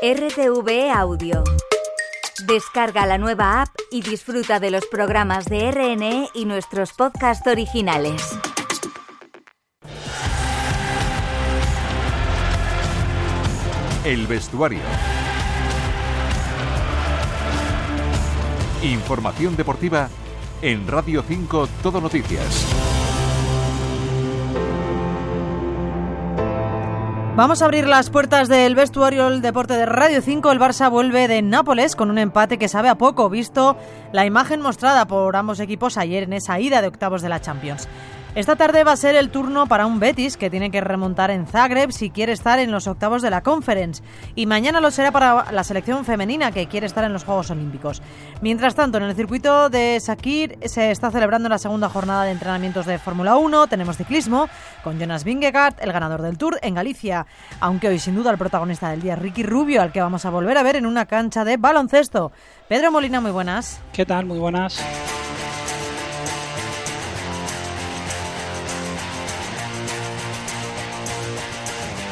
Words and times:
RTV 0.00 0.92
Audio. 0.94 1.42
Descarga 2.46 3.04
la 3.04 3.18
nueva 3.18 3.62
app 3.62 3.70
y 3.90 4.00
disfruta 4.00 4.60
de 4.60 4.70
los 4.70 4.86
programas 4.86 5.46
de 5.46 5.72
RNE 5.72 6.28
y 6.34 6.44
nuestros 6.44 6.92
podcasts 6.92 7.44
originales. 7.48 8.22
El 14.04 14.28
vestuario. 14.28 14.78
Información 18.84 19.56
deportiva 19.56 20.08
en 20.62 20.86
Radio 20.86 21.24
5 21.26 21.68
Todo 21.82 22.00
Noticias. 22.00 22.87
Vamos 27.38 27.62
a 27.62 27.66
abrir 27.66 27.86
las 27.86 28.10
puertas 28.10 28.48
del 28.48 28.74
vestuario 28.74 29.30
del 29.30 29.40
deporte 29.40 29.74
de 29.74 29.86
Radio 29.86 30.20
5. 30.20 30.50
El 30.50 30.58
Barça 30.58 30.90
vuelve 30.90 31.28
de 31.28 31.40
Nápoles 31.40 31.94
con 31.94 32.10
un 32.10 32.18
empate 32.18 32.58
que 32.58 32.66
sabe 32.66 32.88
a 32.88 32.96
poco, 32.96 33.30
visto 33.30 33.76
la 34.10 34.26
imagen 34.26 34.60
mostrada 34.60 35.06
por 35.06 35.36
ambos 35.36 35.60
equipos 35.60 35.98
ayer 35.98 36.24
en 36.24 36.32
esa 36.32 36.58
ida 36.58 36.82
de 36.82 36.88
octavos 36.88 37.22
de 37.22 37.28
la 37.28 37.40
Champions. 37.40 37.86
Esta 38.38 38.54
tarde 38.54 38.84
va 38.84 38.92
a 38.92 38.96
ser 38.96 39.16
el 39.16 39.30
turno 39.30 39.66
para 39.66 39.84
un 39.84 39.98
Betis 39.98 40.36
que 40.36 40.48
tiene 40.48 40.70
que 40.70 40.80
remontar 40.80 41.32
en 41.32 41.48
Zagreb 41.48 41.90
si 41.90 42.10
quiere 42.10 42.30
estar 42.30 42.60
en 42.60 42.70
los 42.70 42.86
octavos 42.86 43.20
de 43.20 43.30
la 43.30 43.42
Conference. 43.42 44.00
Y 44.36 44.46
mañana 44.46 44.80
lo 44.80 44.92
será 44.92 45.10
para 45.10 45.50
la 45.50 45.64
selección 45.64 46.04
femenina 46.04 46.52
que 46.52 46.68
quiere 46.68 46.86
estar 46.86 47.02
en 47.02 47.12
los 47.12 47.24
Juegos 47.24 47.50
Olímpicos. 47.50 48.00
Mientras 48.40 48.76
tanto, 48.76 48.98
en 48.98 49.02
el 49.02 49.16
circuito 49.16 49.70
de 49.70 49.98
Sakir 49.98 50.56
se 50.66 50.92
está 50.92 51.10
celebrando 51.10 51.48
la 51.48 51.58
segunda 51.58 51.88
jornada 51.88 52.22
de 52.22 52.30
entrenamientos 52.30 52.86
de 52.86 53.00
Fórmula 53.00 53.36
1. 53.36 53.66
Tenemos 53.66 53.96
ciclismo 53.96 54.48
con 54.84 55.00
Jonas 55.00 55.24
Vingegaard, 55.24 55.74
el 55.80 55.90
ganador 55.90 56.22
del 56.22 56.38
Tour 56.38 56.60
en 56.62 56.76
Galicia. 56.76 57.26
Aunque 57.58 57.88
hoy 57.88 57.98
sin 57.98 58.14
duda 58.14 58.30
el 58.30 58.38
protagonista 58.38 58.90
del 58.90 59.02
día 59.02 59.16
Ricky 59.16 59.42
Rubio, 59.42 59.82
al 59.82 59.90
que 59.90 60.00
vamos 60.00 60.24
a 60.26 60.30
volver 60.30 60.58
a 60.58 60.62
ver 60.62 60.76
en 60.76 60.86
una 60.86 61.06
cancha 61.06 61.44
de 61.44 61.56
baloncesto. 61.56 62.30
Pedro 62.68 62.92
Molina, 62.92 63.20
muy 63.20 63.32
buenas. 63.32 63.80
¿Qué 63.92 64.06
tal? 64.06 64.26
Muy 64.26 64.38
buenas. 64.38 64.80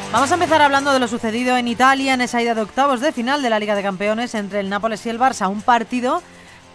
Vamos 0.09 0.31
a 0.31 0.35
empezar 0.35 0.61
hablando 0.61 0.93
de 0.93 0.99
lo 0.99 1.07
sucedido 1.09 1.57
en 1.57 1.67
Italia 1.67 2.13
en 2.13 2.21
esa 2.21 2.41
ida 2.41 2.55
de 2.55 2.61
octavos 2.61 3.01
de 3.01 3.11
final 3.11 3.41
de 3.41 3.49
la 3.49 3.59
Liga 3.59 3.75
de 3.75 3.83
Campeones 3.83 4.35
entre 4.35 4.61
el 4.61 4.69
Nápoles 4.69 5.05
y 5.05 5.09
el 5.09 5.19
Barça, 5.19 5.49
un 5.49 5.61
partido 5.61 6.23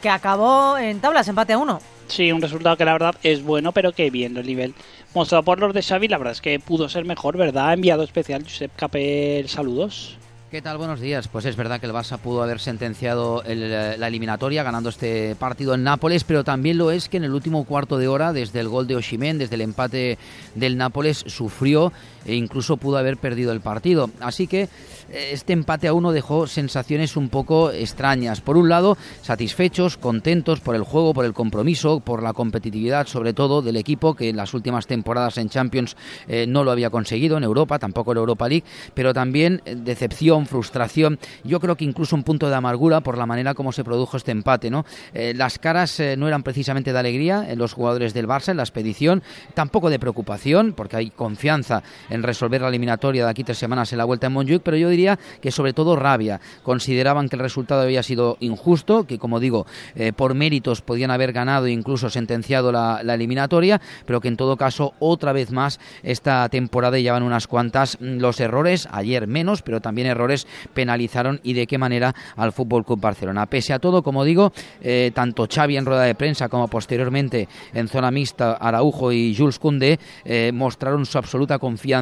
que 0.03 0.11
acabó 0.11 0.77
en 0.77 1.01
tablas, 1.01 1.29
empate 1.29 1.55
a 1.55 1.59
uno. 1.59 1.81
Sí, 2.09 2.31
un 2.31 2.43
resultado 2.43 2.77
que 2.77 2.85
la 2.85 2.93
verdad 2.93 3.15
es 3.23 3.43
bueno, 3.43 3.73
pero 3.73 3.93
que 3.93 4.11
viendo 4.11 4.41
el 4.41 4.47
nivel 4.47 4.75
mostrado 5.15 5.45
por 5.45 5.59
los 5.61 5.73
de 5.73 5.83
Xavi, 5.83 6.09
la 6.09 6.19
verdad 6.19 6.33
es 6.33 6.43
que 6.43 6.61
pudo 6.61 6.91
ser 6.91 7.07
mejor, 7.07 7.39
¿verdad? 7.39 7.73
Enviado 7.73 8.03
especial 8.03 8.43
Josep 8.45 8.71
Capel, 8.77 9.49
saludos. 9.49 10.19
¿Qué 10.51 10.61
tal? 10.61 10.77
Buenos 10.77 11.01
días. 11.01 11.29
Pues 11.29 11.47
es 11.47 11.57
verdad 11.57 11.81
que 11.81 11.87
el 11.87 11.93
Barça 11.93 12.19
pudo 12.19 12.43
haber 12.43 12.61
sentenciado 12.61 13.43
la 13.47 14.07
eliminatoria 14.07 14.63
ganando 14.63 14.91
este 14.91 15.35
partido 15.37 15.73
en 15.73 15.83
Nápoles, 15.83 16.25
pero 16.25 16.45
también 16.45 16.77
lo 16.77 16.91
es 16.91 17.09
que 17.09 17.17
en 17.17 17.25
el 17.25 17.33
último 17.33 17.65
cuarto 17.65 17.97
de 17.97 18.07
hora, 18.07 18.35
desde 18.35 18.61
el 18.61 18.69
gol 18.69 18.87
de 18.87 18.97
Oshimen, 18.97 19.39
desde 19.39 19.55
el 19.55 19.63
empate 19.63 20.19
del 20.55 20.77
Nápoles, 20.77 21.25
sufrió 21.27 21.91
e 22.27 22.35
incluso 22.35 22.77
pudo 22.77 22.97
haber 22.97 23.17
perdido 23.17 23.53
el 23.53 23.61
partido. 23.61 24.11
Así 24.21 24.47
que 24.47 24.69
este 25.13 25.53
empate 25.53 25.89
a 25.89 25.93
uno 25.93 26.13
dejó 26.13 26.47
sensaciones 26.47 27.17
un 27.17 27.29
poco 27.29 27.71
extrañas. 27.71 28.41
Por 28.41 28.57
un 28.57 28.69
lado, 28.69 28.97
satisfechos, 29.21 29.97
contentos 29.97 30.61
por 30.61 30.75
el 30.75 30.83
juego, 30.83 31.13
por 31.13 31.25
el 31.25 31.35
compromiso, 31.35 32.01
por 32.01 32.23
la 32.23 32.33
competitividad, 32.33 33.07
sobre 33.07 33.33
todo 33.33 33.63
del 33.63 33.77
equipo 33.77 34.15
que 34.15 34.31
en 34.31 34.37
las 34.37 34.55
últimas 34.55 34.87
temporadas 34.87 35.39
en 35.39 35.49
Champions 35.49 35.97
eh, 36.29 36.47
no 36.47 36.65
lo 36.65 36.71
había 36.71 36.91
conseguido 36.91 37.37
en 37.37 37.45
Europa, 37.45 37.79
tampoco 37.79 38.13
en 38.13 38.19
Europa 38.19 38.49
League, 38.49 38.65
pero 38.95 39.13
también 39.13 39.63
eh, 39.65 39.75
decepción, 39.77 40.47
frustración. 40.47 41.19
Yo 41.45 41.61
creo 41.61 41.77
que 41.77 41.85
incluso 41.85 42.17
un 42.17 42.23
punto 42.23 42.49
de 42.49 42.55
amargura 42.55 43.01
por 43.01 43.19
la 43.19 43.27
manera 43.27 43.55
como 43.55 43.73
se 43.73 43.85
produjo 43.85 44.17
este 44.17 44.31
empate. 44.31 44.71
¿no? 44.71 44.85
Eh, 45.15 45.35
las 45.35 45.59
caras 45.59 46.01
no 46.17 46.29
eran 46.29 46.43
precisamente 46.43 46.93
de 46.93 46.99
alegría 46.99 47.51
en 47.51 47.59
los 47.59 47.73
jugadores 47.73 48.15
del 48.15 48.29
Barça 48.29 48.51
en 48.51 48.57
la 48.57 48.63
expedición, 48.63 49.23
tampoco 49.55 49.91
de 49.91 49.99
preocupación, 49.99 50.73
porque 50.73 50.97
hay 50.97 51.11
confianza 51.11 51.83
en 52.13 52.23
resolver 52.23 52.61
la 52.61 52.69
eliminatoria 52.69 53.25
de 53.25 53.31
aquí 53.31 53.43
tres 53.43 53.59
semanas 53.59 53.91
en 53.93 53.99
la 53.99 54.05
vuelta 54.05 54.27
en 54.27 54.35
Montjuic, 54.35 54.63
pero 54.63 54.77
yo 54.77 54.89
diría 54.91 55.19
que 55.41 55.51
sobre 55.51 55.73
todo 55.73 55.97
rabia. 55.97 56.41
Consideraban 56.63 57.29
que 57.29 57.37
el 57.37 57.43
resultado 57.43 57.83
había 57.83 58.03
sido 58.03 58.37
injusto, 58.41 59.07
que 59.07 59.19
como 59.19 59.41
digo, 59.41 59.67
eh, 59.95 60.13
por 60.13 60.35
méritos 60.35 60.83
podían 60.83 61.11
haber 61.11 61.33
ganado 61.33 61.67
e 61.67 61.73
incluso 61.73 62.11
sentenciado 62.11 62.71
la, 62.71 63.01
eliminatoria, 63.01 63.81
pero 64.05 64.21
que 64.21 64.29
en 64.29 64.37
todo 64.37 64.57
caso 64.57 64.95
otra 64.99 65.33
vez 65.33 65.53
más 65.53 65.81
esta 66.03 66.49
temporada 66.49 66.99
llevan 66.99 67.23
unas 67.23 67.47
cuantas 67.47 67.99
mm, 68.01 68.19
los 68.19 68.41
errores, 68.41 68.89
ayer 68.93 69.27
menos, 69.27 69.63
pero 69.63 69.81
también 69.81 70.07
errores 70.07 70.47
penalizaron 70.75 71.41
y 71.43 71.55
de 71.55 71.67
qué 71.67 71.79
manera 71.79 72.15
al 72.37 72.53
Fútbol 72.53 72.85
Club 72.85 73.01
Barcelona. 73.01 73.47
Pese 73.47 73.73
a 73.73 73.79
todo, 73.79 74.03
como 74.03 74.25
digo, 74.25 74.53
eh, 74.83 75.13
tanto 75.15 75.47
Xavi 75.53 75.77
en 75.77 75.87
rueda 75.87 76.03
de 76.03 76.15
prensa 76.15 76.49
como 76.49 76.69
posteriormente 76.69 77.49
en 77.73 77.89
zona 77.89 78.11
mixta 78.11 78.53
Araujo 78.53 79.13
y 79.13 79.35
Jules 79.35 79.59
Koundé 79.59 79.99
eh, 80.25 80.51
mostraron 80.53 81.07
su 81.07 81.17
absoluta 81.17 81.59
confianza 81.59 82.02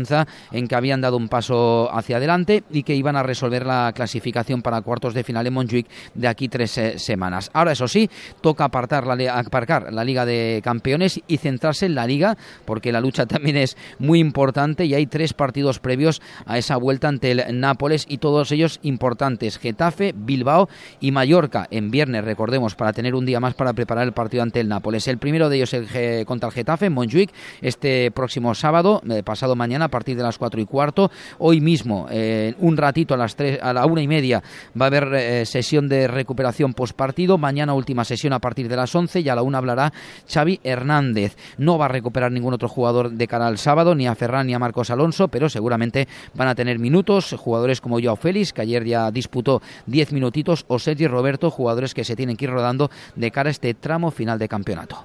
en 0.53 0.69
que 0.69 0.75
habían 0.75 1.01
dado 1.01 1.17
un 1.17 1.29
paso 1.29 1.89
hacia 1.93 2.17
adelante 2.17 2.65
y 2.71 2.83
que 2.83 2.95
iban 2.95 3.17
a 3.17 3.23
resolver 3.23 3.67
la 3.67 3.93
clasificación 3.95 4.63
para 4.63 4.81
cuartos 4.83 5.15
de 5.15 5.25
final 5.25 5.47
en 5.47 5.55
Montjuic 5.55 5.87
de 6.15 6.29
aquí 6.29 6.49
tres 6.49 6.77
eh, 6.79 6.99
semanas. 6.99 7.51
Ahora, 7.53 7.73
eso 7.73 7.89
sí, 7.89 8.09
toca 8.41 8.65
apartar 8.65 9.07
la, 9.07 9.39
aparcar 9.39 9.93
la 9.93 10.05
Liga 10.05 10.25
de 10.25 10.61
Campeones 10.63 11.21
y 11.27 11.37
centrarse 11.37 11.87
en 11.87 11.95
la 11.95 12.07
Liga, 12.07 12.37
porque 12.65 12.93
la 12.93 13.01
lucha 13.01 13.27
también 13.27 13.57
es 13.57 13.77
muy 13.99 14.19
importante 14.19 14.85
y 14.85 14.95
hay 14.95 15.07
tres 15.07 15.33
partidos 15.33 15.79
previos 15.79 16.21
a 16.47 16.59
esa 16.59 16.77
vuelta 16.77 17.09
ante 17.09 17.31
el 17.31 17.61
Nápoles 17.61 18.07
y 18.09 18.19
todos 18.19 18.53
ellos 18.53 18.81
importantes. 18.83 19.59
Getafe, 19.59 20.15
Bilbao 20.17 20.69
y 21.01 21.11
Mallorca 21.13 21.67
en 21.71 21.91
viernes, 21.91 22.25
recordemos, 22.25 22.75
para 22.75 22.93
tener 22.93 23.15
un 23.15 23.27
día 23.27 23.41
más 23.41 23.55
para 23.55 23.73
preparar 23.73 24.07
el 24.07 24.13
partido 24.13 24.43
ante 24.43 24.61
el 24.61 24.69
Nápoles. 24.69 25.09
El 25.09 25.19
primero 25.19 25.49
de 25.49 25.57
ellos 25.57 25.75
el, 25.75 26.25
contra 26.27 26.49
el 26.49 26.55
Getafe 26.55 26.91
Montjuic 26.91 27.31
este 27.61 28.11
próximo 28.11 28.55
sábado, 28.55 29.03
eh, 29.09 29.23
pasado 29.23 29.57
mañana 29.57 29.89
partir 29.91 30.17
de 30.17 30.23
las 30.23 30.39
cuatro 30.39 30.61
y 30.61 30.67
cuarto. 30.67 31.11
Hoy 31.39 31.61
mismo, 31.61 32.07
eh, 32.11 32.55
un 32.59 32.77
ratito 32.77 33.15
a 33.15 33.17
las 33.17 33.37
tres, 33.37 33.59
a 33.63 33.73
la 33.73 33.87
una 33.87 34.03
y 34.03 34.09
media 34.09 34.43
va 34.81 34.87
a 34.87 34.89
haber 34.89 35.15
eh, 35.15 35.47
sesión 35.47 35.89
de 35.89 36.09
recuperación 36.09 36.75
post 36.75 36.97
partido. 36.97 37.39
Mañana 37.39 37.75
última 37.75 38.05
sesión 38.05 38.33
a 38.33 38.39
partir 38.39 38.69
de 38.69 38.77
las 38.77 38.95
11 38.95 39.21
y 39.21 39.29
a 39.29 39.35
la 39.35 39.43
una 39.43 39.59
hablará 39.59 39.93
Xavi 40.29 40.61
Hernández. 40.63 41.37
No 41.59 41.79
va 41.79 41.87
a 41.87 41.89
recuperar 41.89 42.33
ningún 42.33 42.55
otro 42.55 42.69
jugador 42.69 43.11
de 43.11 43.27
cara 43.27 43.47
al 43.47 43.59
sábado, 43.59 43.95
ni 43.95 44.07
a 44.07 44.15
Ferran 44.15 44.47
ni 44.47 44.55
a 44.55 44.59
Marcos 44.59 44.91
Alonso, 44.91 45.29
pero 45.29 45.49
seguramente 45.49 46.09
van 46.35 46.49
a 46.49 46.55
tener 46.55 46.79
minutos. 46.79 47.35
Jugadores 47.39 47.81
como 47.81 48.01
Joao 48.01 48.17
Félix, 48.17 48.53
que 48.53 48.63
ayer 48.63 48.85
ya 48.85 49.11
disputó 49.11 49.63
10 49.87 50.13
minutitos, 50.13 50.65
o 50.69 50.79
Sergi 50.79 51.07
Roberto, 51.07 51.51
jugadores 51.51 51.95
que 51.95 52.05
se 52.05 52.17
tienen 52.17 52.37
que 52.37 52.47
ir 52.47 52.51
rodando 52.51 52.91
de 53.17 53.31
cara 53.31 53.49
a 53.49 53.53
este 53.53 53.75
tramo 53.75 54.11
final 54.11 54.39
de 54.39 54.49
campeonato. 54.49 55.05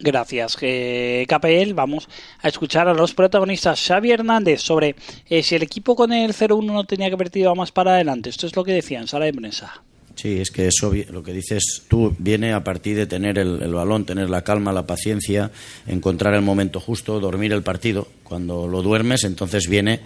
Gracias, 0.00 0.56
KPL. 0.56 1.74
Vamos 1.74 2.08
a 2.40 2.48
escuchar 2.48 2.88
a 2.88 2.94
los 2.94 3.14
protagonistas. 3.14 3.84
Xavi 3.84 4.12
Hernández 4.12 4.60
sobre 4.60 4.94
eh, 5.28 5.42
si 5.42 5.56
el 5.56 5.62
equipo 5.62 5.96
con 5.96 6.12
el 6.12 6.32
0-1 6.32 6.64
no 6.64 6.84
tenía 6.84 7.08
que 7.08 7.14
haber 7.14 7.30
tirado 7.30 7.56
más 7.56 7.72
para 7.72 7.94
adelante. 7.94 8.30
Esto 8.30 8.46
es 8.46 8.54
lo 8.54 8.62
que 8.62 8.72
decían 8.72 9.08
sala 9.08 9.24
de 9.24 9.32
prensa. 9.32 9.82
Sí, 10.14 10.40
es 10.40 10.50
que 10.50 10.66
eso, 10.66 10.92
lo 11.10 11.22
que 11.22 11.32
dices 11.32 11.84
tú, 11.88 12.14
viene 12.18 12.52
a 12.52 12.64
partir 12.64 12.96
de 12.96 13.06
tener 13.06 13.38
el, 13.38 13.72
balón, 13.72 14.04
tener 14.04 14.28
la 14.28 14.42
calma, 14.42 14.72
la 14.72 14.84
paciencia, 14.84 15.52
encontrar 15.86 16.34
el 16.34 16.42
momento 16.42 16.80
justo, 16.80 17.20
dormir 17.20 17.52
el 17.52 17.62
partido. 17.62 18.08
Cuando 18.24 18.66
lo 18.66 18.82
duermes, 18.82 19.22
entonces 19.22 19.68
viene 19.68 20.00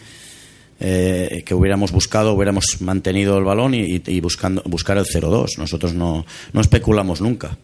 eh, 0.81 1.43
que 1.47 1.55
hubiéramos 1.55 1.93
buscado, 1.93 2.35
hubiéramos 2.35 2.81
mantenido 2.81 3.39
el 3.39 3.45
balón 3.45 3.73
y, 3.75 4.21
buscando, 4.21 4.63
buscar 4.67 4.99
el 4.99 5.07
0-2. 5.07 5.57
Nosotros 5.57 5.95
no, 5.95 6.27
no 6.53 6.61
especulamos 6.61 7.23
nunca. 7.23 7.57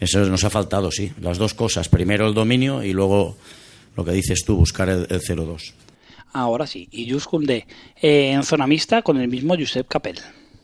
Eso 0.00 0.20
nos 0.26 0.44
ha 0.44 0.50
faltado, 0.50 0.90
sí. 0.90 1.12
Las 1.20 1.38
dos 1.38 1.54
cosas. 1.54 1.88
Primero 1.88 2.26
el 2.26 2.34
dominio 2.34 2.82
y 2.82 2.92
luego 2.92 3.36
lo 3.96 4.04
que 4.04 4.12
dices 4.12 4.44
tú, 4.44 4.56
buscar 4.56 4.88
el, 4.88 5.06
0-2. 5.08 5.72
Ahora 6.32 6.66
sí. 6.66 6.88
Y 6.90 7.10
Jus 7.10 7.28
de 7.40 7.66
eh, 8.00 8.32
en 8.32 8.42
zona 8.42 8.66
mixta 8.66 9.02
con 9.02 9.18
el 9.18 9.28
mismo 9.28 9.54
Josep 9.56 9.86
Capel. 9.86 10.18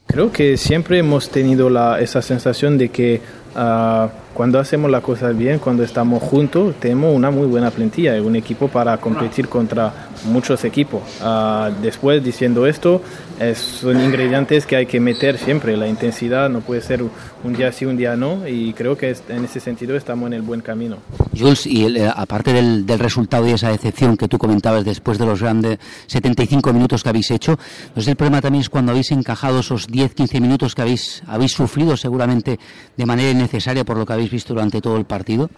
Creo 0.07 0.33
que 0.33 0.57
siempre 0.57 0.99
hemos 0.99 1.31
tenido 1.31 1.71
la, 1.71 2.01
esa 2.01 2.21
sensación 2.21 2.79
de 2.79 2.89
que 2.89 3.21
uh, 3.55 4.09
cuando 4.35 4.59
hacemos 4.59 4.91
las 4.91 5.03
cosas 5.03 5.37
bien, 5.37 5.59
cuando 5.59 5.83
estamos 5.83 6.23
juntos, 6.23 6.75
tenemos 6.79 7.15
una 7.15 7.31
muy 7.31 7.47
buena 7.47 7.71
plantilla, 7.71 8.21
un 8.23 8.37
equipo 8.37 8.69
para 8.69 8.97
competir 8.99 9.49
contra 9.49 9.93
muchos 10.25 10.65
equipos. 10.65 11.03
Uh, 11.21 11.73
después, 11.83 12.23
diciendo 12.23 12.67
esto, 12.67 13.03
son 13.55 13.99
ingredientes 14.01 14.67
que 14.67 14.77
hay 14.77 14.87
que 14.87 15.01
meter 15.01 15.39
siempre. 15.39 15.77
La 15.77 15.89
intensidad 15.89 16.51
no 16.51 16.61
puede 16.61 16.83
ser 16.83 17.03
un 17.03 17.53
día 17.55 17.73
sí, 17.73 17.87
un 17.87 17.97
día 17.97 18.15
no, 18.15 18.47
y 18.47 18.75
creo 18.75 18.97
que 18.97 19.17
en 19.29 19.45
ese 19.45 19.61
sentido 19.61 19.97
estamos 19.97 20.27
en 20.27 20.35
el 20.35 20.43
buen 20.43 20.61
camino. 20.61 20.99
Jules, 21.37 21.67
y 21.67 21.87
eh, 21.87 22.11
aparte 22.15 22.53
del, 22.53 22.85
del, 22.85 22.99
resultado 22.99 23.49
y 23.49 23.53
esa 23.53 23.71
decepción 23.71 24.17
que 24.17 24.29
tú 24.29 24.37
comentabas 24.37 24.85
después 24.85 25.17
de 25.17 25.25
los 25.25 25.41
grandes 25.41 25.79
75 26.07 26.73
minutos 26.73 27.03
que 27.03 27.09
habéis 27.09 27.31
hecho, 27.31 27.59
pues 27.95 28.07
el 28.09 28.17
problema 28.17 28.43
también 28.43 28.61
es 28.61 28.69
cuando 28.69 28.93
habéis 28.93 29.11
encajado 29.11 29.61
esos 29.61 29.89
10-15 29.89 30.41
minutos 30.41 30.75
que 30.75 30.83
habéis, 30.83 31.23
habéis 31.27 31.53
sufrido 31.53 31.97
seguramente 31.97 32.59
de 32.97 33.07
manera 33.07 33.31
innecesaria 33.41 33.85
por 33.85 33.97
lo 33.97 34.07
que 34.07 34.13
habéis 34.13 34.31
visto 34.31 34.55
durante 34.55 34.81
todo 34.81 34.97
el 34.97 35.05
partido? 35.05 35.51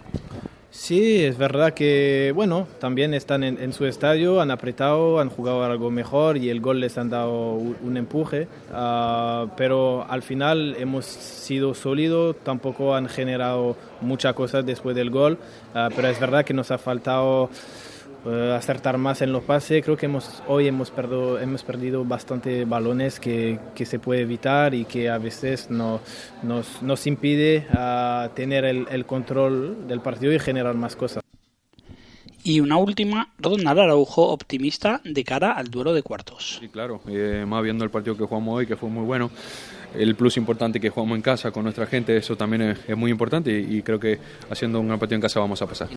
Sí, 0.73 1.23
es 1.23 1.37
verdad 1.37 1.75
que, 1.75 2.31
bueno, 2.33 2.67
también 2.79 3.13
están 3.13 3.43
en, 3.43 3.73
su 3.73 3.85
estadio, 3.85 4.41
han 4.41 4.49
apretado, 4.49 5.19
han 5.19 5.29
jugado 5.29 5.63
algo 5.63 5.91
mejor 5.91 6.35
y 6.37 6.49
el 6.49 6.61
gol 6.61 6.79
les 6.79 6.97
han 6.97 7.11
dado 7.11 7.53
un, 7.53 7.95
empuje, 7.95 8.47
ah, 8.73 9.45
pero 9.55 10.03
al 10.09 10.23
final 10.23 10.75
hemos 10.79 11.05
sido 11.05 11.75
sólidos, 11.75 12.37
tampoco 12.43 12.95
han 12.95 13.07
generado 13.07 13.77
muchas 14.01 14.33
cosas 14.33 14.65
después 14.65 14.95
del 14.95 15.11
gol, 15.11 15.37
ah, 15.75 15.89
pero 15.95 16.07
es 16.07 16.19
verdad 16.19 16.43
que 16.43 16.55
nos 16.55 16.71
ha 16.71 16.79
faltado 16.79 17.51
eh, 18.25 18.53
acertar 18.55 18.97
más 18.97 19.21
en 19.21 19.31
los 19.31 19.43
pases. 19.43 19.83
Creo 19.83 19.97
que 19.97 20.05
hemos, 20.05 20.41
hoy 20.47 20.67
hemos 20.67 20.91
perdido, 20.91 21.39
hemos 21.39 21.63
perdido 21.63 22.05
bastante 22.05 22.63
balones 22.65 23.19
que, 23.19 23.59
que 23.75 23.85
se 23.85 23.99
puede 23.99 24.21
evitar 24.21 24.73
y 24.73 24.85
que 24.85 25.09
a 25.09 25.17
veces 25.17 25.69
no, 25.69 25.99
nos, 26.41 26.81
nos 26.81 27.05
impide 27.05 27.67
uh, 27.73 28.29
tener 28.33 28.65
el, 28.65 28.87
el, 28.89 29.05
control 29.05 29.87
del 29.87 29.99
partido 29.99 30.31
y 30.31 30.39
generar 30.39 30.75
más 30.75 30.95
cosas. 30.95 31.23
Y 32.45 32.59
una 32.59 32.75
última, 32.75 33.33
Ronald 33.39 33.79
Araujo, 33.79 34.29
optimista 34.29 34.99
de 35.05 35.23
cara 35.23 35.53
al 35.53 35.69
duelo 35.69 35.93
de 35.93 36.03
cuartos. 36.03 36.57
Sí, 36.59 36.67
claro, 36.67 37.01
eh, 37.07 37.45
más 37.47 37.63
viendo 37.63 37.85
el 37.85 37.89
partido 37.89 38.17
que 38.17 38.25
jugamos 38.25 38.55
hoy, 38.55 38.67
que 38.67 38.75
fue 38.75 38.89
muy 38.89 39.05
bueno 39.05 39.31
el 39.95 40.15
plus 40.15 40.37
importante 40.37 40.79
que 40.79 40.89
jugamos 40.89 41.15
en 41.15 41.21
casa 41.21 41.51
con 41.51 41.63
nuestra 41.63 41.85
gente, 41.85 42.17
eso 42.17 42.35
también 42.35 42.77
es, 42.87 42.97
muy 42.97 43.11
importante 43.11 43.51
y, 43.51 43.77
y, 43.77 43.81
creo 43.81 43.99
que 43.99 44.19
haciendo 44.49 44.79
un 44.79 44.87
gran 44.87 44.99
partido 44.99 45.15
en 45.15 45.21
casa 45.21 45.39
vamos 45.39 45.61
a 45.61 45.67
pasar. 45.67 45.89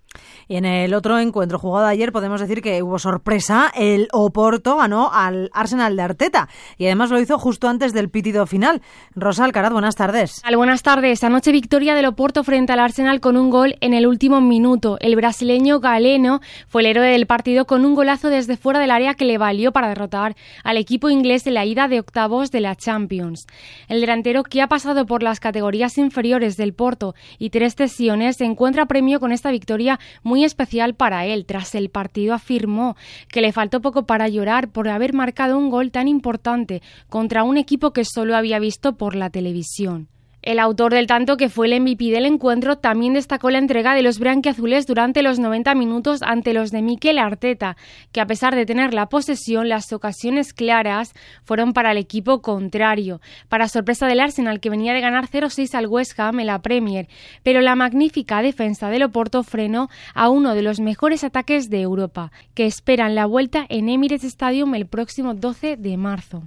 Y 0.49 0.57
en 0.57 0.65
el 0.65 0.95
otro 0.95 1.19
encuentro 1.19 1.59
jugado 1.59 1.87
ayer 1.87 2.13
podemos 2.13 2.41
decir 2.41 2.63
que 2.63 2.83
hubo 2.83 2.99
sorpresa. 2.99 3.73
El 3.75 4.09
Oporto 4.13 4.77
ganó 4.77 5.11
al 5.13 5.51
Arsenal 5.53 5.97
de 5.97 6.03
Arteta 6.03 6.49
y 6.79 6.87
además 6.87 7.11
lo 7.11 7.21
hizo 7.21 7.39
justo 7.39 7.69
antes 7.69 7.93
del 7.93 8.11
pitido 8.11 8.47
final. 8.47 8.81
Rosa 9.15 9.45
Alcaraz, 9.45 9.73
buenas 9.73 9.97
tardes. 9.97 10.43
buenas 10.57 10.83
tardes. 10.83 11.25
Anoche 11.25 11.53
victoria 11.53 11.95
del 11.95 12.07
Oporto 12.07 12.45
frente 12.45 12.73
al 12.73 12.81
Arsenal 12.81 13.21
con 13.21 13.37
un 13.37 13.51
gol 13.51 13.77
en 13.81 13.95
el 13.95 14.07
último 14.07 14.41
minuto. 14.41 14.99
El 15.01 15.17
brasileño 15.17 15.81
Galeno 15.81 16.41
fue 16.69 16.83
el 16.83 16.87
héroe 16.87 17.09
del 17.09 17.27
partido 17.27 17.67
con 17.67 17.85
un 17.85 17.95
golazo 17.95 18.29
desde 18.29 18.57
fuera 18.57 18.79
del 18.79 18.91
área 18.91 19.15
que 19.15 19.25
le 19.25 19.39
valió 19.39 19.73
para 19.73 19.89
derrotar 19.89 20.37
al 20.63 20.77
equipo 20.77 21.11
inglés 21.11 21.47
en 21.47 21.55
la 21.55 21.65
ida 21.65 21.89
de 21.89 22.01
octavos 22.01 22.51
de 22.51 22.61
la 22.61 22.77
Champions. 22.77 23.47
El 23.89 24.01
delantero 24.01 24.43
que 24.43 24.63
ha 24.63 24.67
pasado 24.67 25.07
por 25.07 25.23
las 25.23 25.41
categorías 25.41 25.99
inferiores 25.99 26.57
del 26.57 26.75
Porto 26.75 27.15
y 27.39 27.51
tres 27.51 27.75
sesiones 27.77 28.37
se 28.37 28.45
encuentra 28.45 28.87
premio 28.87 29.21
con 29.21 29.33
esta 29.33 29.51
victoria 29.51 30.01
muy 30.23 30.45
especial 30.45 30.95
para 30.95 31.27
él. 31.27 31.47
Tras 31.47 31.75
el 31.75 31.91
partido 31.91 32.35
afirmó 32.35 32.97
que 33.31 33.41
le 33.41 33.53
faltó 33.53 33.81
poco 33.81 34.07
para 34.07 34.29
llorar 34.29 34.69
por 34.69 34.89
haber 34.89 35.13
marcado 35.13 35.59
un 35.59 35.71
gol 35.71 35.91
tan 35.91 36.09
importante 36.09 36.83
contra 37.09 37.45
un 37.45 37.57
equipo 37.57 37.93
que 37.93 38.05
solo 38.05 38.37
había 38.37 38.59
visto 38.59 38.97
por 38.97 39.15
la 39.15 39.31
televisión. 39.31 40.09
El 40.47 40.61
autor 40.61 40.95
del 40.95 41.09
tanto, 41.09 41.37
que 41.37 41.49
fue 41.49 41.67
el 41.67 41.81
MVP 41.81 42.13
del 42.13 42.25
encuentro, 42.25 42.79
también 42.79 43.15
destacó 43.15 43.51
la 43.51 43.59
entrega 43.59 43.97
de 43.97 44.03
los 44.03 44.21
branquiazules 44.21 44.87
durante 44.87 45.23
los 45.23 45.41
90 45.41 45.75
minutos 45.75 46.23
ante 46.23 46.53
los 46.53 46.71
de 46.71 46.83
Mikel 46.83 47.19
Arteta, 47.19 47.77
que 48.13 48.21
a 48.21 48.29
pesar 48.29 48.55
de 48.55 48.65
tener 48.65 48.95
la 48.95 49.09
posesión, 49.09 49.69
las 49.69 49.93
ocasiones 49.93 50.53
claras 50.53 51.15
fueron 51.43 51.73
para 51.73 51.91
el 51.91 51.99
equipo 51.99 52.43
contrario, 52.43 53.21
para 53.49 53.67
sorpresa 53.67 54.07
del 54.07 54.21
Arsenal, 54.21 54.61
que 54.61 54.71
venía 54.71 54.93
de 54.93 55.01
ganar 55.01 55.27
0-6 55.27 55.75
al 55.75 55.89
West 55.89 56.17
Ham 56.21 56.39
en 56.39 56.47
la 56.47 56.63
Premier, 56.63 57.09
pero 57.43 57.61
la 57.61 57.75
magnífica 57.75 58.41
defensa 58.41 58.89
del 58.89 59.03
Oporto 59.03 59.43
frenó 59.43 59.89
a 60.15 60.29
uno 60.29 60.55
de 60.55 60.63
los 60.63 60.79
mejores 60.79 61.25
ataques 61.25 61.71
de 61.71 61.81
Europa, 61.81 62.31
que 62.55 62.67
esperan 62.67 63.17
la 63.17 63.27
vuelta 63.27 63.67
en 63.69 63.89
Emirates 63.89 64.23
Stadium 64.23 64.77
el 64.77 64.87
próximo 64.87 65.35
12 65.35 65.77
de 65.77 65.97
marzo. 65.97 66.45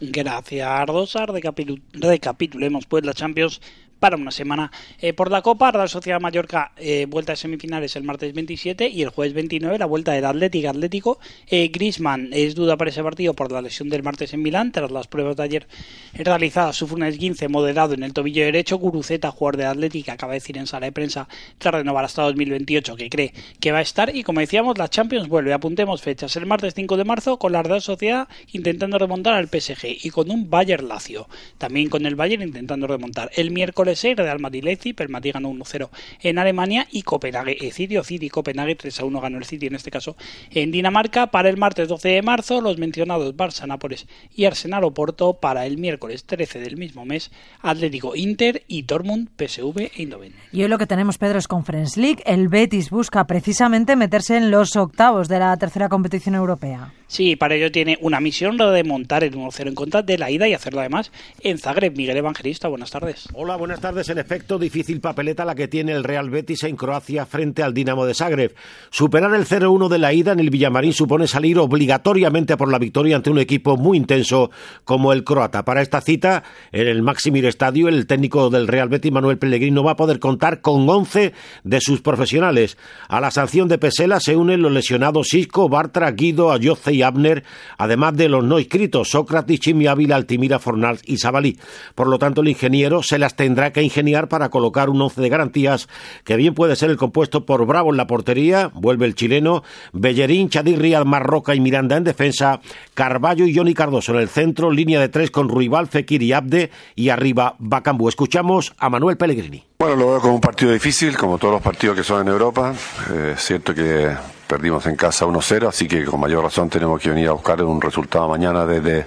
Gracias, 0.00 0.68
Ardosar. 0.68 1.30
Recapitulemos 1.30 2.86
pues 2.86 3.04
la 3.04 3.14
Champions 3.14 3.60
para 3.98 4.16
una 4.16 4.30
semana. 4.30 4.70
Eh, 5.00 5.12
por 5.12 5.30
la 5.30 5.42
Copa, 5.42 5.72
la 5.72 5.88
Sociedad 5.88 6.20
Mallorca, 6.20 6.72
eh, 6.76 7.06
vuelta 7.08 7.32
de 7.32 7.36
semifinales 7.36 7.96
el 7.96 8.04
martes 8.04 8.32
27 8.32 8.88
y 8.88 9.02
el 9.02 9.08
jueves 9.10 9.34
29 9.34 9.78
la 9.78 9.86
vuelta 9.86 10.12
del 10.12 10.24
Atlético 10.24 10.68
Atlético. 10.68 11.18
Eh, 11.48 11.68
Grisman 11.68 12.30
es 12.32 12.54
duda 12.54 12.76
para 12.76 12.90
ese 12.90 13.02
partido 13.02 13.34
por 13.34 13.50
la 13.50 13.62
lesión 13.62 13.88
del 13.88 14.02
martes 14.02 14.32
en 14.34 14.42
Milán, 14.42 14.72
tras 14.72 14.90
las 14.90 15.06
pruebas 15.06 15.36
de 15.36 15.42
ayer 15.42 15.68
realizadas, 16.14 16.76
sufre 16.76 16.96
un 16.96 17.02
esguince 17.04 17.48
moderado 17.48 17.94
en 17.94 18.02
el 18.02 18.12
tobillo 18.12 18.44
derecho. 18.44 18.78
Guruceta, 18.78 19.30
jugador 19.30 19.56
de 19.56 19.64
Atlético, 19.66 20.12
acaba 20.12 20.32
de 20.32 20.40
decir 20.40 20.58
en 20.58 20.66
sala 20.66 20.86
de 20.86 20.92
prensa 20.92 21.28
tras 21.58 21.74
renovar 21.74 22.04
hasta 22.04 22.22
2028 22.22 22.96
que 22.96 23.10
cree 23.10 23.32
que 23.60 23.72
va 23.72 23.78
a 23.78 23.82
estar. 23.82 24.14
Y 24.14 24.22
como 24.22 24.40
decíamos, 24.40 24.78
la 24.78 24.88
Champions 24.88 25.28
vuelve. 25.28 25.52
Apuntemos 25.52 26.02
fechas. 26.02 26.36
El 26.36 26.46
martes 26.46 26.74
5 26.74 26.96
de 26.96 27.04
marzo 27.04 27.38
con 27.38 27.52
la 27.52 27.62
Real 27.62 27.82
Sociedad 27.82 28.28
intentando 28.52 28.98
remontar 28.98 29.34
al 29.34 29.48
PSG 29.48 30.04
y 30.04 30.10
con 30.10 30.30
un 30.30 30.50
Bayern 30.50 30.88
Lacio. 30.88 31.28
También 31.58 31.88
con 31.88 32.06
el 32.06 32.14
Bayern 32.14 32.42
intentando 32.42 32.86
remontar. 32.86 33.30
El 33.34 33.50
miércoles 33.50 33.85
miércoles 33.86 34.16
Real 34.16 34.40
Madrid 34.40 34.64
Leipzig, 34.64 34.94
el 34.98 35.08
Madrid 35.08 35.32
ganó 35.34 35.50
1-0 35.50 35.88
en 36.22 36.38
Alemania 36.38 36.86
y 36.90 37.02
Copenhague 37.02 37.56
eh, 37.60 37.70
City 37.70 37.96
o 37.96 38.04
City 38.04 38.28
Copenhague 38.28 38.76
3-1 38.76 39.20
ganó 39.20 39.38
el 39.38 39.44
City 39.44 39.66
en 39.66 39.74
este 39.74 39.90
caso 39.90 40.16
en 40.50 40.72
Dinamarca 40.72 41.28
para 41.28 41.48
el 41.48 41.56
martes 41.56 41.88
12 41.88 42.08
de 42.08 42.22
marzo 42.22 42.60
los 42.60 42.78
mencionados 42.78 43.36
Barça, 43.36 43.66
Nápoles 43.66 44.06
y 44.34 44.44
Arsenal 44.44 44.84
Oporto 44.84 45.34
para 45.34 45.66
el 45.66 45.78
miércoles 45.78 46.24
13 46.24 46.60
del 46.60 46.76
mismo 46.76 47.04
mes 47.04 47.30
Atlético 47.62 48.16
Inter 48.16 48.62
y 48.66 48.82
Dortmund 48.82 49.28
PSV 49.36 49.78
e 49.78 49.92
Eindhoven. 49.96 50.34
Y 50.52 50.62
hoy 50.62 50.68
lo 50.68 50.78
que 50.78 50.86
tenemos 50.86 51.18
Pedro 51.18 51.38
es 51.38 51.48
Conference 51.48 52.00
League, 52.00 52.22
el 52.26 52.48
Betis 52.48 52.90
busca 52.90 53.26
precisamente 53.26 53.96
meterse 53.96 54.36
en 54.36 54.50
los 54.50 54.76
octavos 54.76 55.28
de 55.28 55.38
la 55.38 55.56
tercera 55.56 55.88
competición 55.88 56.34
europea. 56.34 56.92
Sí, 57.08 57.36
para 57.36 57.54
ello 57.54 57.70
tiene 57.70 57.98
una 58.00 58.20
misión 58.20 58.56
de 58.56 58.82
montar 58.82 59.22
el 59.22 59.32
1-0 59.32 59.68
en 59.68 59.74
contra 59.74 60.02
de 60.02 60.18
la 60.18 60.30
ida 60.30 60.48
y 60.48 60.54
hacerlo 60.54 60.80
además 60.80 61.12
en 61.40 61.58
Zagreb. 61.58 61.96
Miguel 61.96 62.16
Evangelista, 62.16 62.68
buenas 62.68 62.90
tardes. 62.90 63.28
Hola, 63.32 63.56
buenas 63.56 63.75
tardes. 63.80 64.08
En 64.08 64.18
efecto, 64.18 64.58
difícil 64.58 65.00
papeleta 65.00 65.44
la 65.44 65.54
que 65.54 65.68
tiene 65.68 65.92
el 65.92 66.04
Real 66.04 66.30
Betis 66.30 66.64
en 66.64 66.76
Croacia 66.76 67.26
frente 67.26 67.62
al 67.62 67.74
Dinamo 67.74 68.06
de 68.06 68.14
Zagreb. 68.14 68.54
Superar 68.90 69.34
el 69.34 69.46
0-1 69.46 69.88
de 69.88 69.98
la 69.98 70.12
ida 70.12 70.32
en 70.32 70.40
el 70.40 70.50
Villamarín 70.50 70.92
supone 70.92 71.26
salir 71.26 71.58
obligatoriamente 71.58 72.56
por 72.56 72.70
la 72.70 72.78
victoria 72.78 73.16
ante 73.16 73.30
un 73.30 73.38
equipo 73.38 73.76
muy 73.76 73.96
intenso 73.96 74.50
como 74.84 75.12
el 75.12 75.24
croata. 75.24 75.64
Para 75.64 75.82
esta 75.82 76.00
cita, 76.00 76.44
en 76.72 76.86
el 76.86 77.02
Maximir 77.02 77.46
Estadio, 77.46 77.88
el 77.88 78.06
técnico 78.06 78.50
del 78.50 78.68
Real 78.68 78.88
Betis, 78.88 79.12
Manuel 79.12 79.38
Pellegrino, 79.38 79.82
va 79.82 79.92
a 79.92 79.96
poder 79.96 80.18
contar 80.18 80.60
con 80.60 80.88
11 80.88 81.32
de 81.64 81.80
sus 81.80 82.00
profesionales. 82.00 82.76
A 83.08 83.20
la 83.20 83.30
sanción 83.30 83.68
de 83.68 83.78
Pesela 83.78 84.20
se 84.20 84.36
unen 84.36 84.62
los 84.62 84.72
lesionados 84.72 85.28
Cisco, 85.30 85.68
Bartra, 85.68 86.10
Guido, 86.12 86.52
Ayoce 86.52 86.92
y 86.92 87.02
Abner, 87.02 87.44
además 87.78 88.16
de 88.16 88.28
los 88.28 88.44
no 88.44 88.58
inscritos 88.58 89.10
Sócrates, 89.10 89.60
Chimi 89.60 89.86
Ávila, 89.86 90.16
Altimira, 90.16 90.58
Fornals 90.58 91.02
y 91.04 91.18
Sabalí. 91.18 91.58
Por 91.94 92.08
lo 92.08 92.18
tanto, 92.18 92.40
el 92.40 92.48
ingeniero 92.48 93.02
se 93.02 93.18
las 93.18 93.36
tendrá 93.36 93.65
que 93.72 93.82
ingeniar 93.82 94.28
para 94.28 94.48
colocar 94.48 94.88
un 94.88 95.00
once 95.00 95.20
de 95.20 95.28
garantías 95.28 95.88
que 96.24 96.36
bien 96.36 96.54
puede 96.54 96.76
ser 96.76 96.90
el 96.90 96.96
compuesto 96.96 97.44
por 97.44 97.66
Bravo 97.66 97.90
en 97.90 97.96
la 97.96 98.06
portería, 98.06 98.70
vuelve 98.74 99.06
el 99.06 99.14
chileno, 99.14 99.62
Bellerín, 99.92 100.48
Chadirri, 100.48 100.94
Marroca 101.04 101.54
y 101.54 101.60
Miranda 101.60 101.96
en 101.96 102.04
defensa, 102.04 102.60
Carballo 102.94 103.44
y 103.44 103.54
Johnny 103.54 103.74
Cardoso 103.74 104.12
en 104.12 104.20
el 104.20 104.28
centro, 104.28 104.70
línea 104.70 105.00
de 105.00 105.08
tres 105.08 105.30
con 105.30 105.48
Ruibal, 105.48 105.88
Fekir 105.88 106.22
y 106.22 106.32
Abde 106.32 106.70
y 106.94 107.08
arriba 107.08 107.56
Bacambú. 107.58 108.08
Escuchamos 108.08 108.72
a 108.78 108.88
Manuel 108.88 109.16
Pellegrini. 109.16 109.64
Bueno, 109.78 109.96
lo 109.96 110.10
veo 110.10 110.20
como 110.20 110.34
un 110.34 110.40
partido 110.40 110.72
difícil, 110.72 111.16
como 111.16 111.38
todos 111.38 111.54
los 111.54 111.62
partidos 111.62 111.96
que 111.96 112.04
son 112.04 112.22
en 112.22 112.28
Europa. 112.28 112.74
Eh, 113.12 113.32
es 113.36 113.44
cierto 113.44 113.74
que 113.74 114.14
Perdimos 114.46 114.86
en 114.86 114.96
casa 114.96 115.26
1-0, 115.26 115.68
así 115.68 115.88
que 115.88 116.04
con 116.04 116.20
mayor 116.20 116.44
razón 116.44 116.70
tenemos 116.70 117.00
que 117.00 117.10
venir 117.10 117.28
a 117.28 117.32
buscar 117.32 117.62
un 117.62 117.80
resultado 117.80 118.28
mañana 118.28 118.64
desde, 118.64 119.04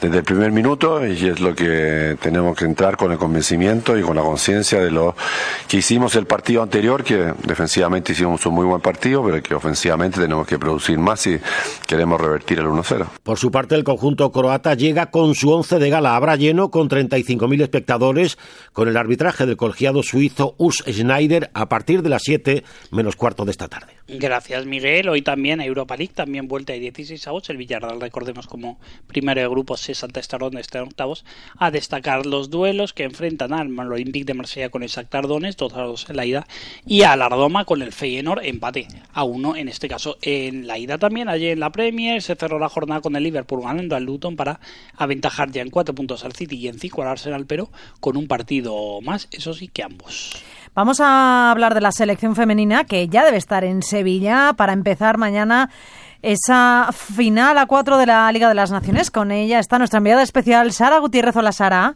desde 0.00 0.18
el 0.18 0.24
primer 0.24 0.52
minuto 0.52 1.06
y 1.06 1.26
es 1.26 1.40
lo 1.40 1.54
que 1.54 2.16
tenemos 2.20 2.56
que 2.56 2.66
entrar 2.66 2.96
con 2.96 3.10
el 3.10 3.18
convencimiento 3.18 3.96
y 3.98 4.02
con 4.02 4.16
la 4.16 4.22
conciencia 4.22 4.80
de 4.80 4.90
lo 4.90 5.16
que 5.68 5.78
hicimos 5.78 6.14
el 6.16 6.26
partido 6.26 6.62
anterior, 6.62 7.02
que 7.02 7.32
defensivamente 7.44 8.12
hicimos 8.12 8.44
un 8.44 8.54
muy 8.54 8.66
buen 8.66 8.80
partido, 8.80 9.24
pero 9.24 9.42
que 9.42 9.54
ofensivamente 9.54 10.20
tenemos 10.20 10.46
que 10.46 10.58
producir 10.58 10.98
más 10.98 11.26
y 11.26 11.38
queremos 11.86 12.20
revertir 12.20 12.58
el 12.58 12.66
1-0. 12.66 13.06
Por 13.22 13.38
su 13.38 13.50
parte, 13.50 13.74
el 13.74 13.84
conjunto 13.84 14.30
croata 14.32 14.74
llega 14.74 15.06
con 15.06 15.34
su 15.34 15.50
once 15.50 15.78
de 15.78 15.90
gala. 15.90 16.16
Habrá 16.16 16.36
lleno 16.36 16.70
con 16.70 16.88
35.000 16.88 17.62
espectadores 17.62 18.38
con 18.72 18.88
el 18.88 18.96
arbitraje 18.96 19.46
del 19.46 19.56
colegiado 19.56 20.02
suizo 20.02 20.54
Urs 20.58 20.84
Schneider 20.86 21.50
a 21.54 21.68
partir 21.68 22.02
de 22.02 22.10
las 22.10 22.22
7 22.22 22.64
menos 22.90 23.16
cuarto 23.16 23.44
de 23.44 23.50
esta 23.50 23.68
tarde. 23.68 23.94
Gracias, 24.06 24.66
Miguel. 24.74 25.08
Hoy 25.08 25.22
también 25.22 25.60
Europa 25.60 25.96
League, 25.96 26.14
también 26.14 26.48
vuelta 26.48 26.72
de 26.72 26.80
16 26.80 27.28
avos. 27.28 27.48
El 27.48 27.58
Villarreal, 27.58 28.00
recordemos, 28.00 28.48
como 28.48 28.80
primero 29.06 29.40
de 29.40 29.46
grupo, 29.46 29.76
se 29.76 29.94
salta 29.94 30.18
esta 30.18 30.36
ronda, 30.36 30.58
este 30.58 30.80
octavos, 30.80 31.24
a 31.58 31.70
destacar 31.70 32.26
los 32.26 32.50
duelos 32.50 32.92
que 32.92 33.04
enfrentan 33.04 33.52
al 33.52 33.70
Olympique 33.78 34.24
de 34.24 34.34
Marsella 34.34 34.70
con 34.70 34.82
el 34.82 34.88
Shakhtar 34.88 35.28
Donetsk, 35.28 35.60
dos 35.60 36.10
en 36.10 36.16
la 36.16 36.26
ida, 36.26 36.48
y 36.86 37.02
a 37.02 37.12
Ardoma 37.12 37.64
con 37.64 37.82
el 37.82 37.92
Feyenoord, 37.92 38.44
empate 38.44 38.88
a 39.12 39.22
uno, 39.22 39.54
en 39.54 39.68
este 39.68 39.86
caso 39.86 40.18
en 40.22 40.66
la 40.66 40.76
ida 40.76 40.98
también. 40.98 41.28
Ayer 41.28 41.52
en 41.52 41.60
la 41.60 41.70
Premier 41.70 42.20
se 42.20 42.34
cerró 42.34 42.58
la 42.58 42.68
jornada 42.68 43.00
con 43.00 43.14
el 43.14 43.22
Liverpool 43.22 43.62
ganando 43.62 43.94
al 43.94 44.02
Luton 44.02 44.34
para 44.34 44.58
aventajar 44.96 45.52
ya 45.52 45.62
en 45.62 45.70
cuatro 45.70 45.94
puntos 45.94 46.24
al 46.24 46.32
City 46.32 46.56
y 46.56 46.66
en 46.66 46.80
cinco 46.80 47.02
al 47.02 47.08
Arsenal, 47.08 47.46
pero 47.46 47.70
con 48.00 48.16
un 48.16 48.26
partido 48.26 49.00
más, 49.02 49.28
eso 49.30 49.54
sí 49.54 49.68
que 49.68 49.84
ambos. 49.84 50.32
Vamos 50.74 50.98
a 51.00 51.52
hablar 51.52 51.72
de 51.74 51.80
la 51.80 51.92
selección 51.92 52.34
femenina 52.34 52.82
que 52.82 53.06
ya 53.08 53.24
debe 53.24 53.36
estar 53.36 53.62
en 53.62 53.82
Sevilla 53.82 54.54
para 54.56 54.72
empezar 54.72 55.18
mañana 55.18 55.70
esa 56.20 56.88
final 56.92 57.58
a 57.58 57.66
cuatro 57.66 57.96
de 57.96 58.06
la 58.06 58.32
Liga 58.32 58.48
de 58.48 58.54
las 58.54 58.72
Naciones. 58.72 59.12
Con 59.12 59.30
ella 59.30 59.60
está 59.60 59.78
nuestra 59.78 59.98
enviada 59.98 60.22
especial 60.22 60.72
Sara 60.72 60.98
Gutiérrez. 60.98 61.36
Hola 61.36 61.52
Sara. 61.52 61.94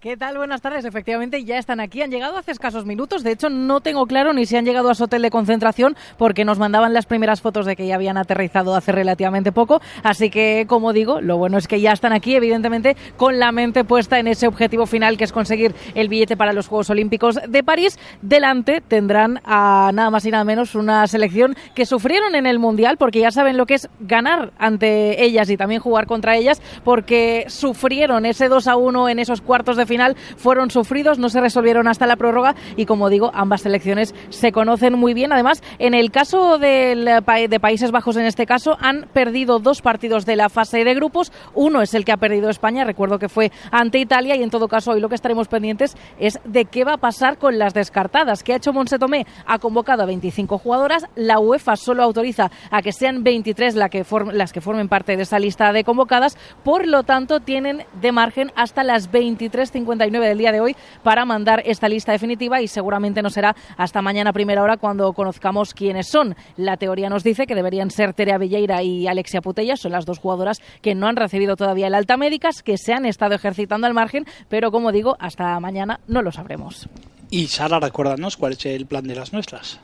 ¿Qué 0.00 0.16
tal? 0.16 0.38
Buenas 0.38 0.62
tardes. 0.62 0.86
Efectivamente, 0.86 1.44
ya 1.44 1.58
están 1.58 1.78
aquí. 1.78 2.00
Han 2.00 2.10
llegado 2.10 2.38
hace 2.38 2.52
escasos 2.52 2.86
minutos. 2.86 3.22
De 3.22 3.32
hecho, 3.32 3.50
no 3.50 3.82
tengo 3.82 4.06
claro 4.06 4.32
ni 4.32 4.46
si 4.46 4.56
han 4.56 4.64
llegado 4.64 4.88
a 4.88 4.94
su 4.94 5.04
hotel 5.04 5.20
de 5.20 5.28
concentración 5.28 5.94
porque 6.16 6.46
nos 6.46 6.58
mandaban 6.58 6.94
las 6.94 7.04
primeras 7.04 7.42
fotos 7.42 7.66
de 7.66 7.76
que 7.76 7.86
ya 7.86 7.96
habían 7.96 8.16
aterrizado 8.16 8.74
hace 8.74 8.92
relativamente 8.92 9.52
poco. 9.52 9.82
Así 10.02 10.30
que, 10.30 10.64
como 10.66 10.94
digo, 10.94 11.20
lo 11.20 11.36
bueno 11.36 11.58
es 11.58 11.68
que 11.68 11.82
ya 11.82 11.92
están 11.92 12.14
aquí, 12.14 12.34
evidentemente, 12.34 12.96
con 13.18 13.38
la 13.38 13.52
mente 13.52 13.84
puesta 13.84 14.18
en 14.18 14.28
ese 14.28 14.46
objetivo 14.46 14.86
final 14.86 15.18
que 15.18 15.24
es 15.24 15.32
conseguir 15.32 15.74
el 15.94 16.08
billete 16.08 16.34
para 16.34 16.54
los 16.54 16.66
Juegos 16.66 16.88
Olímpicos 16.88 17.38
de 17.46 17.62
París. 17.62 17.98
Delante 18.22 18.80
tendrán 18.80 19.42
a 19.44 19.90
nada 19.92 20.08
más 20.08 20.24
y 20.24 20.30
nada 20.30 20.44
menos 20.44 20.74
una 20.76 21.06
selección 21.08 21.54
que 21.74 21.84
sufrieron 21.84 22.34
en 22.36 22.46
el 22.46 22.58
Mundial 22.58 22.96
porque 22.96 23.20
ya 23.20 23.32
saben 23.32 23.58
lo 23.58 23.66
que 23.66 23.74
es 23.74 23.90
ganar 24.00 24.54
ante 24.58 25.22
ellas 25.22 25.50
y 25.50 25.58
también 25.58 25.82
jugar 25.82 26.06
contra 26.06 26.38
ellas 26.38 26.62
porque 26.84 27.44
sufrieron 27.48 28.24
ese 28.24 28.48
2 28.48 28.66
a 28.66 28.76
1 28.76 29.10
en 29.10 29.18
esos 29.18 29.42
cuartos 29.42 29.76
de 29.76 29.89
final 29.90 30.16
fueron 30.36 30.70
sufridos, 30.70 31.18
no 31.18 31.28
se 31.28 31.40
resolvieron 31.40 31.88
hasta 31.88 32.06
la 32.06 32.16
prórroga 32.16 32.54
y 32.76 32.86
como 32.86 33.10
digo, 33.10 33.32
ambas 33.34 33.62
selecciones 33.62 34.14
se 34.30 34.52
conocen 34.52 34.94
muy 34.94 35.14
bien. 35.14 35.32
Además, 35.32 35.62
en 35.78 35.94
el 35.94 36.10
caso 36.10 36.58
del, 36.58 37.04
de 37.04 37.60
Países 37.60 37.90
Bajos, 37.90 38.16
en 38.16 38.24
este 38.24 38.46
caso, 38.46 38.76
han 38.80 39.08
perdido 39.12 39.58
dos 39.58 39.82
partidos 39.82 40.24
de 40.26 40.36
la 40.36 40.48
fase 40.48 40.84
de 40.84 40.94
grupos. 40.94 41.32
Uno 41.54 41.82
es 41.82 41.92
el 41.94 42.04
que 42.04 42.12
ha 42.12 42.16
perdido 42.16 42.48
España, 42.48 42.84
recuerdo 42.84 43.18
que 43.18 43.28
fue 43.28 43.50
ante 43.72 43.98
Italia 43.98 44.36
y 44.36 44.42
en 44.42 44.50
todo 44.50 44.68
caso 44.68 44.92
hoy 44.92 45.00
lo 45.00 45.08
que 45.08 45.16
estaremos 45.16 45.48
pendientes 45.48 45.96
es 46.18 46.38
de 46.44 46.66
qué 46.66 46.84
va 46.84 46.94
a 46.94 46.98
pasar 46.98 47.36
con 47.36 47.58
las 47.58 47.74
descartadas. 47.74 48.44
¿Qué 48.44 48.52
ha 48.52 48.56
hecho 48.56 48.72
Monse 48.72 48.98
Tomé? 48.98 49.26
Ha 49.46 49.58
convocado 49.58 50.04
a 50.04 50.06
25 50.06 50.58
jugadoras, 50.58 51.06
la 51.16 51.40
UEFA 51.40 51.76
solo 51.76 52.04
autoriza 52.04 52.50
a 52.70 52.82
que 52.82 52.92
sean 52.92 53.24
23 53.24 53.74
la 53.74 53.88
que 53.88 54.04
las 54.32 54.52
que 54.52 54.60
formen 54.60 54.88
parte 54.88 55.16
de 55.16 55.24
esa 55.24 55.38
lista 55.38 55.72
de 55.72 55.84
convocadas, 55.84 56.38
por 56.62 56.86
lo 56.86 57.02
tanto 57.02 57.40
tienen 57.40 57.84
de 58.00 58.12
margen 58.12 58.52
hasta 58.54 58.84
las 58.84 59.10
23 59.10 59.70
59 59.80 60.28
del 60.28 60.38
día 60.38 60.52
de 60.52 60.60
hoy 60.60 60.76
para 61.02 61.24
mandar 61.24 61.62
esta 61.64 61.88
lista 61.88 62.12
definitiva 62.12 62.60
y 62.60 62.68
seguramente 62.68 63.22
no 63.22 63.30
será 63.30 63.56
hasta 63.76 64.02
mañana 64.02 64.32
primera 64.32 64.62
hora 64.62 64.76
cuando 64.76 65.12
conozcamos 65.12 65.74
quiénes 65.74 66.08
son. 66.08 66.36
La 66.56 66.76
teoría 66.76 67.08
nos 67.08 67.24
dice 67.24 67.46
que 67.46 67.54
deberían 67.54 67.90
ser 67.90 68.14
Terea 68.14 68.38
Villeira 68.38 68.82
y 68.82 69.06
Alexia 69.06 69.40
Putella, 69.40 69.76
son 69.76 69.92
las 69.92 70.06
dos 70.06 70.18
jugadoras 70.18 70.60
que 70.82 70.94
no 70.94 71.06
han 71.06 71.16
recibido 71.16 71.56
todavía 71.56 71.86
el 71.86 71.94
alta 71.94 72.16
médicas, 72.16 72.62
que 72.62 72.76
se 72.76 72.92
han 72.92 73.06
estado 73.06 73.34
ejercitando 73.34 73.86
al 73.86 73.94
margen, 73.94 74.26
pero 74.48 74.70
como 74.70 74.92
digo, 74.92 75.16
hasta 75.18 75.58
mañana 75.60 76.00
no 76.06 76.22
lo 76.22 76.32
sabremos. 76.32 76.88
Y 77.30 77.46
Sara, 77.46 77.80
recuérdanos 77.80 78.36
cuál 78.36 78.52
es 78.52 78.66
el 78.66 78.86
plan 78.86 79.06
de 79.06 79.14
las 79.14 79.32
nuestras. 79.32 79.80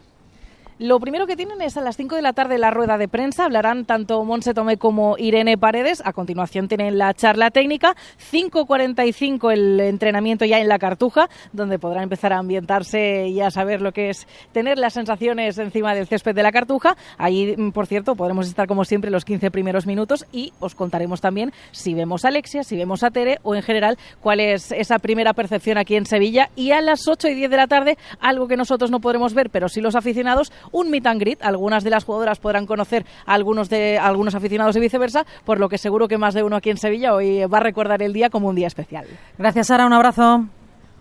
Lo 0.78 1.00
primero 1.00 1.26
que 1.26 1.36
tienen 1.36 1.62
es 1.62 1.78
a 1.78 1.80
las 1.80 1.96
5 1.96 2.16
de 2.16 2.20
la 2.20 2.34
tarde 2.34 2.58
la 2.58 2.70
rueda 2.70 2.98
de 2.98 3.08
prensa. 3.08 3.46
Hablarán 3.46 3.86
tanto 3.86 4.22
Monse 4.24 4.52
Tomé 4.52 4.76
como 4.76 5.16
Irene 5.16 5.56
Paredes. 5.56 6.02
A 6.04 6.12
continuación 6.12 6.68
tienen 6.68 6.98
la 6.98 7.14
charla 7.14 7.50
técnica. 7.50 7.96
5.45 8.30 9.54
el 9.54 9.80
entrenamiento 9.80 10.44
ya 10.44 10.58
en 10.58 10.68
la 10.68 10.78
Cartuja, 10.78 11.30
donde 11.54 11.78
podrán 11.78 12.02
empezar 12.02 12.34
a 12.34 12.38
ambientarse 12.40 13.26
y 13.28 13.40
a 13.40 13.50
saber 13.50 13.80
lo 13.80 13.92
que 13.92 14.10
es 14.10 14.28
tener 14.52 14.76
las 14.76 14.92
sensaciones 14.92 15.56
encima 15.56 15.94
del 15.94 16.08
césped 16.08 16.34
de 16.34 16.42
la 16.42 16.52
Cartuja. 16.52 16.94
Allí, 17.16 17.54
mm, 17.56 17.70
por 17.70 17.86
cierto, 17.86 18.14
podremos 18.14 18.46
estar 18.46 18.66
como 18.66 18.84
siempre 18.84 19.10
los 19.10 19.24
15 19.24 19.50
primeros 19.50 19.86
minutos 19.86 20.26
y 20.30 20.52
os 20.60 20.74
contaremos 20.74 21.22
también 21.22 21.54
si 21.72 21.94
vemos 21.94 22.26
a 22.26 22.28
Alexia, 22.28 22.64
si 22.64 22.76
vemos 22.76 23.02
a 23.02 23.10
Tere 23.10 23.38
o 23.44 23.54
en 23.54 23.62
general 23.62 23.96
cuál 24.20 24.40
es 24.40 24.72
esa 24.72 24.98
primera 24.98 25.32
percepción 25.32 25.78
aquí 25.78 25.96
en 25.96 26.04
Sevilla. 26.04 26.50
Y 26.54 26.72
a 26.72 26.82
las 26.82 27.08
8 27.08 27.28
y 27.28 27.34
10 27.34 27.50
de 27.50 27.56
la 27.56 27.66
tarde, 27.66 27.96
algo 28.20 28.46
que 28.46 28.58
nosotros 28.58 28.90
no 28.90 29.00
podremos 29.00 29.32
ver, 29.32 29.48
pero 29.48 29.70
sí 29.70 29.80
los 29.80 29.94
aficionados, 29.94 30.52
un 30.72 30.90
meet 30.90 31.06
and 31.06 31.20
greet. 31.20 31.42
Algunas 31.42 31.84
de 31.84 31.90
las 31.90 32.04
jugadoras 32.04 32.38
podrán 32.38 32.66
conocer 32.66 33.04
a 33.24 33.34
algunos, 33.34 33.68
de, 33.68 33.98
algunos 33.98 34.34
aficionados 34.34 34.76
y 34.76 34.80
viceversa, 34.80 35.26
por 35.44 35.60
lo 35.60 35.68
que 35.68 35.78
seguro 35.78 36.08
que 36.08 36.18
más 36.18 36.34
de 36.34 36.42
uno 36.42 36.56
aquí 36.56 36.70
en 36.70 36.78
Sevilla 36.78 37.14
hoy 37.14 37.44
va 37.44 37.58
a 37.58 37.62
recordar 37.62 38.02
el 38.02 38.12
día 38.12 38.30
como 38.30 38.48
un 38.48 38.56
día 38.56 38.66
especial. 38.66 39.06
Gracias, 39.38 39.68
Sara. 39.68 39.86
Un 39.86 39.92
abrazo. 39.92 40.46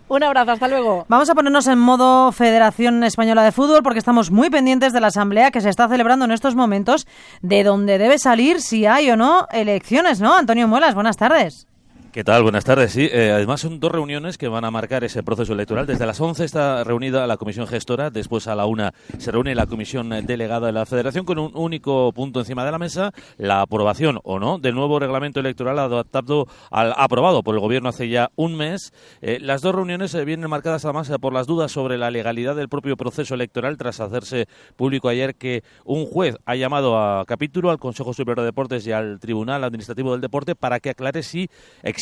Un 0.07 0.24
abrazo, 0.24 0.51
hasta 0.51 0.67
luego. 0.67 1.05
Vamos 1.07 1.29
a 1.29 1.36
ponernos 1.36 1.65
en 1.65 1.79
modo 1.79 2.31
Federación 2.31 3.03
Española 3.03 3.43
de 3.43 3.51
Fútbol 3.51 3.81
porque 3.81 3.98
estamos 3.98 4.29
muy 4.29 4.51
pendientes 4.51 4.93
de 4.93 5.01
la 5.01 5.07
asamblea 5.07 5.50
que 5.50 5.62
se 5.62 5.69
está 5.69 5.88
celebrando 5.88 6.25
en 6.25 6.31
estos 6.31 6.53
momentos, 6.53 7.07
de 7.41 7.63
donde 7.63 7.98
debe 7.98 8.19
salir 8.19 8.62
si 8.62 8.86
hay 8.86 9.10
o 9.10 9.17
no 9.17 9.48
elecciones, 9.51 10.22
¿no? 10.22 10.36
Antonio 10.36 10.67
Muelas, 10.67 10.93
buenas 10.93 11.17
tardes. 11.17 11.67
¿Qué 12.15 12.24
tal? 12.24 12.43
Buenas 12.43 12.63
tardes. 12.63 12.93
Sí, 12.93 13.10
eh, 13.12 13.31
además 13.34 13.60
son 13.60 13.81
dos 13.81 13.91
reuniones 13.91 14.38
que 14.38 14.48
van 14.48 14.63
a 14.63 14.72
marcar 14.72 15.03
ese 15.03 15.22
proceso 15.22 15.51
electoral. 15.51 15.86
Desde 15.86 16.05
las 16.05 16.22
11 16.22 16.45
está 16.45 16.81
reunida 16.86 17.27
la 17.27 17.36
comisión 17.36 17.67
gestora, 17.67 18.10
después 18.10 18.48
a 18.48 18.55
la 18.55 18.65
una 18.67 18.93
se 19.17 19.31
reúne 19.31 19.53
la 19.53 19.65
comisión 19.65 20.12
delegada 20.25 20.67
de 20.67 20.72
la 20.72 20.86
Federación 20.86 21.25
con 21.25 21.39
un 21.39 21.51
único 21.55 22.13
punto 22.13 22.39
encima 22.39 22.63
de 22.63 22.72
la 22.72 22.79
mesa, 22.79 23.12
la 23.38 23.60
aprobación 23.60 24.22
o 24.24 24.39
no 24.39 24.60
del 24.60 24.75
nuevo 24.75 24.98
reglamento 24.98 25.41
electoral 25.41 25.77
adaptado 25.77 26.48
al 26.72 26.93
aprobado 26.95 27.43
por 27.43 27.53
el 27.53 27.60
gobierno 27.60 27.89
hace 27.89 28.07
ya 28.07 28.31
un 28.38 28.55
mes. 28.55 28.93
Eh, 29.22 29.39
las 29.41 29.62
dos 29.62 29.75
reuniones 29.75 30.13
eh, 30.13 30.24
vienen 30.24 30.50
marcadas 30.50 30.86
además 30.86 31.12
por 31.19 31.34
las 31.34 31.48
dudas 31.48 31.74
sobre 31.74 31.98
la 31.98 32.12
legalidad 32.12 32.55
del 32.55 32.69
propio 32.69 32.95
proceso 32.95 33.34
electoral 33.34 33.75
tras 33.75 34.00
hacerse 34.00 34.48
público 34.77 35.10
ayer 35.10 35.36
que 35.36 35.65
un 35.84 36.05
juez 36.05 36.38
ha 36.45 36.55
llamado 36.55 36.98
a 36.98 37.25
capítulo 37.25 37.72
al 37.72 37.77
Consejo 37.77 38.13
Superior 38.13 38.39
de 38.39 38.45
Deportes 38.45 38.88
y 38.88 38.93
al 38.93 39.19
Tribunal 39.19 39.65
Administrativo 39.65 40.13
del 40.13 40.22
Deporte 40.22 40.55
para 40.55 40.79
que 40.79 40.91
aclare 40.91 41.22
si 41.22 41.50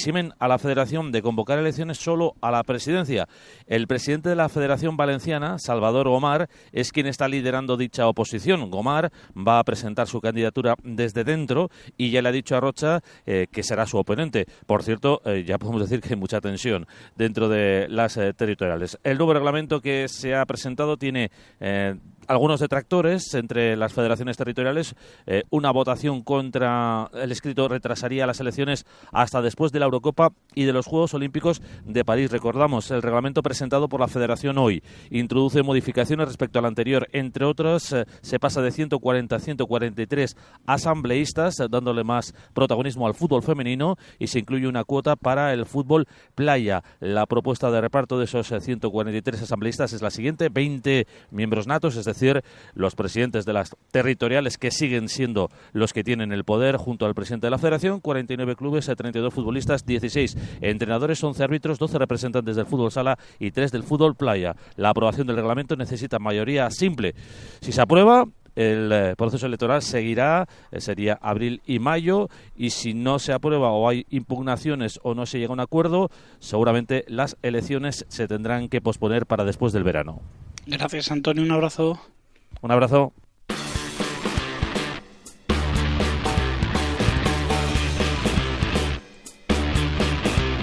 eximen 0.03 0.33
a 0.37 0.49
la 0.49 0.59
Federación 0.59 1.13
de 1.13 1.21
convocar 1.21 1.57
elecciones 1.59 1.97
solo 1.97 2.35
a 2.41 2.51
la 2.51 2.61
presidencia. 2.63 3.29
El 3.67 3.87
presidente 3.87 4.27
de 4.27 4.35
la 4.35 4.49
Federación 4.49 4.97
Valenciana, 4.97 5.57
Salvador 5.59 6.09
Gomar, 6.09 6.49
es 6.73 6.91
quien 6.91 7.07
está 7.07 7.29
liderando 7.29 7.77
dicha 7.77 8.05
oposición. 8.09 8.69
Gomar 8.69 9.13
va 9.33 9.59
a 9.59 9.63
presentar 9.63 10.07
su 10.07 10.19
candidatura 10.19 10.75
desde 10.83 11.23
dentro 11.23 11.69
y 11.95 12.11
ya 12.11 12.21
le 12.21 12.27
ha 12.27 12.31
dicho 12.33 12.57
a 12.57 12.59
Rocha 12.59 13.01
eh, 13.25 13.47
que 13.49 13.63
será 13.63 13.85
su 13.85 13.97
oponente. 13.97 14.45
Por 14.65 14.83
cierto, 14.83 15.21
eh, 15.23 15.45
ya 15.47 15.57
podemos 15.57 15.81
decir 15.81 16.01
que 16.01 16.09
hay 16.15 16.19
mucha 16.19 16.41
tensión 16.41 16.85
dentro 17.15 17.47
de 17.47 17.87
las 17.87 18.17
eh, 18.17 18.33
territoriales. 18.33 18.99
El 19.05 19.17
nuevo 19.17 19.33
reglamento 19.33 19.79
que 19.79 20.09
se 20.09 20.35
ha 20.35 20.45
presentado 20.45 20.97
tiene 20.97 21.31
algunos 22.27 22.59
detractores 22.59 23.33
entre 23.33 23.75
las 23.75 23.93
federaciones 23.93 24.37
territoriales. 24.37 24.95
Eh, 25.25 25.43
una 25.49 25.71
votación 25.71 26.21
contra 26.21 27.09
el 27.13 27.31
escrito 27.31 27.67
retrasaría 27.67 28.27
las 28.27 28.39
elecciones 28.39 28.85
hasta 29.11 29.41
después 29.41 29.71
de 29.71 29.79
la 29.79 29.85
Eurocopa 29.85 30.31
y 30.55 30.63
de 30.63 30.73
los 30.73 30.85
Juegos 30.85 31.13
Olímpicos 31.13 31.61
de 31.85 32.05
París. 32.05 32.31
Recordamos, 32.31 32.91
el 32.91 33.01
reglamento 33.01 33.43
presentado 33.43 33.89
por 33.89 33.99
la 33.99 34.07
Federación 34.07 34.57
hoy 34.57 34.83
introduce 35.09 35.63
modificaciones 35.63 36.27
respecto 36.27 36.59
al 36.59 36.65
anterior. 36.65 37.07
Entre 37.11 37.45
otras, 37.45 37.91
eh, 37.91 38.05
se 38.21 38.39
pasa 38.39 38.61
de 38.61 38.71
140 38.71 39.35
a 39.35 39.39
143 39.39 40.37
asambleístas, 40.65 41.55
dándole 41.69 42.03
más 42.03 42.33
protagonismo 42.53 43.07
al 43.07 43.13
fútbol 43.13 43.43
femenino 43.43 43.97
y 44.19 44.27
se 44.27 44.39
incluye 44.39 44.67
una 44.67 44.83
cuota 44.83 45.15
para 45.15 45.53
el 45.53 45.65
fútbol 45.65 46.07
playa. 46.35 46.83
La 46.99 47.25
propuesta 47.25 47.71
de 47.71 47.81
reparto 47.81 48.17
de 48.17 48.25
esos 48.25 48.47
143 48.47 49.39
eh, 49.39 49.43
asambleístas 49.43 49.93
es 49.93 50.01
la 50.01 50.11
siguiente: 50.11 50.49
20 50.49 51.07
miembros 51.31 51.67
natos, 51.67 51.95
es 51.95 52.05
decir, 52.05 52.12
los 52.73 52.95
presidentes 52.95 53.45
de 53.45 53.53
las 53.53 53.75
territoriales 53.91 54.57
que 54.57 54.71
siguen 54.71 55.09
siendo 55.09 55.49
los 55.71 55.93
que 55.93 56.03
tienen 56.03 56.31
el 56.31 56.43
poder 56.43 56.77
junto 56.77 57.05
al 57.05 57.15
presidente 57.15 57.47
de 57.47 57.51
la 57.51 57.57
federación, 57.57 57.99
49 57.99 58.55
clubes, 58.55 58.85
32 58.85 59.33
futbolistas, 59.33 59.85
16 59.85 60.37
entrenadores, 60.61 61.23
11 61.23 61.43
árbitros, 61.43 61.79
12 61.79 61.97
representantes 61.97 62.55
del 62.55 62.65
fútbol 62.65 62.91
sala 62.91 63.17
y 63.39 63.51
3 63.51 63.71
del 63.71 63.83
fútbol 63.83 64.15
playa. 64.15 64.55
La 64.75 64.89
aprobación 64.89 65.27
del 65.27 65.37
reglamento 65.37 65.75
necesita 65.75 66.19
mayoría 66.19 66.69
simple. 66.69 67.15
Si 67.61 67.71
se 67.71 67.81
aprueba, 67.81 68.25
el 68.55 68.91
eh, 68.91 69.15
proceso 69.17 69.47
electoral 69.47 69.81
seguirá, 69.81 70.47
eh, 70.71 70.79
sería 70.79 71.17
abril 71.21 71.61
y 71.65 71.79
mayo, 71.79 72.29
y 72.55 72.69
si 72.69 72.93
no 72.93 73.19
se 73.19 73.33
aprueba 73.33 73.71
o 73.71 73.89
hay 73.89 74.05
impugnaciones 74.09 74.99
o 75.03 75.15
no 75.15 75.25
se 75.25 75.39
llega 75.39 75.51
a 75.51 75.53
un 75.53 75.59
acuerdo, 75.59 76.09
seguramente 76.39 77.03
las 77.07 77.37
elecciones 77.41 78.05
se 78.09 78.27
tendrán 78.27 78.69
que 78.69 78.81
posponer 78.81 79.25
para 79.25 79.43
después 79.43 79.73
del 79.73 79.83
verano. 79.83 80.21
Gracias, 80.65 81.11
Antonio. 81.11 81.43
Un 81.43 81.51
abrazo. 81.51 81.99
Un 82.61 82.71
abrazo. 82.71 83.13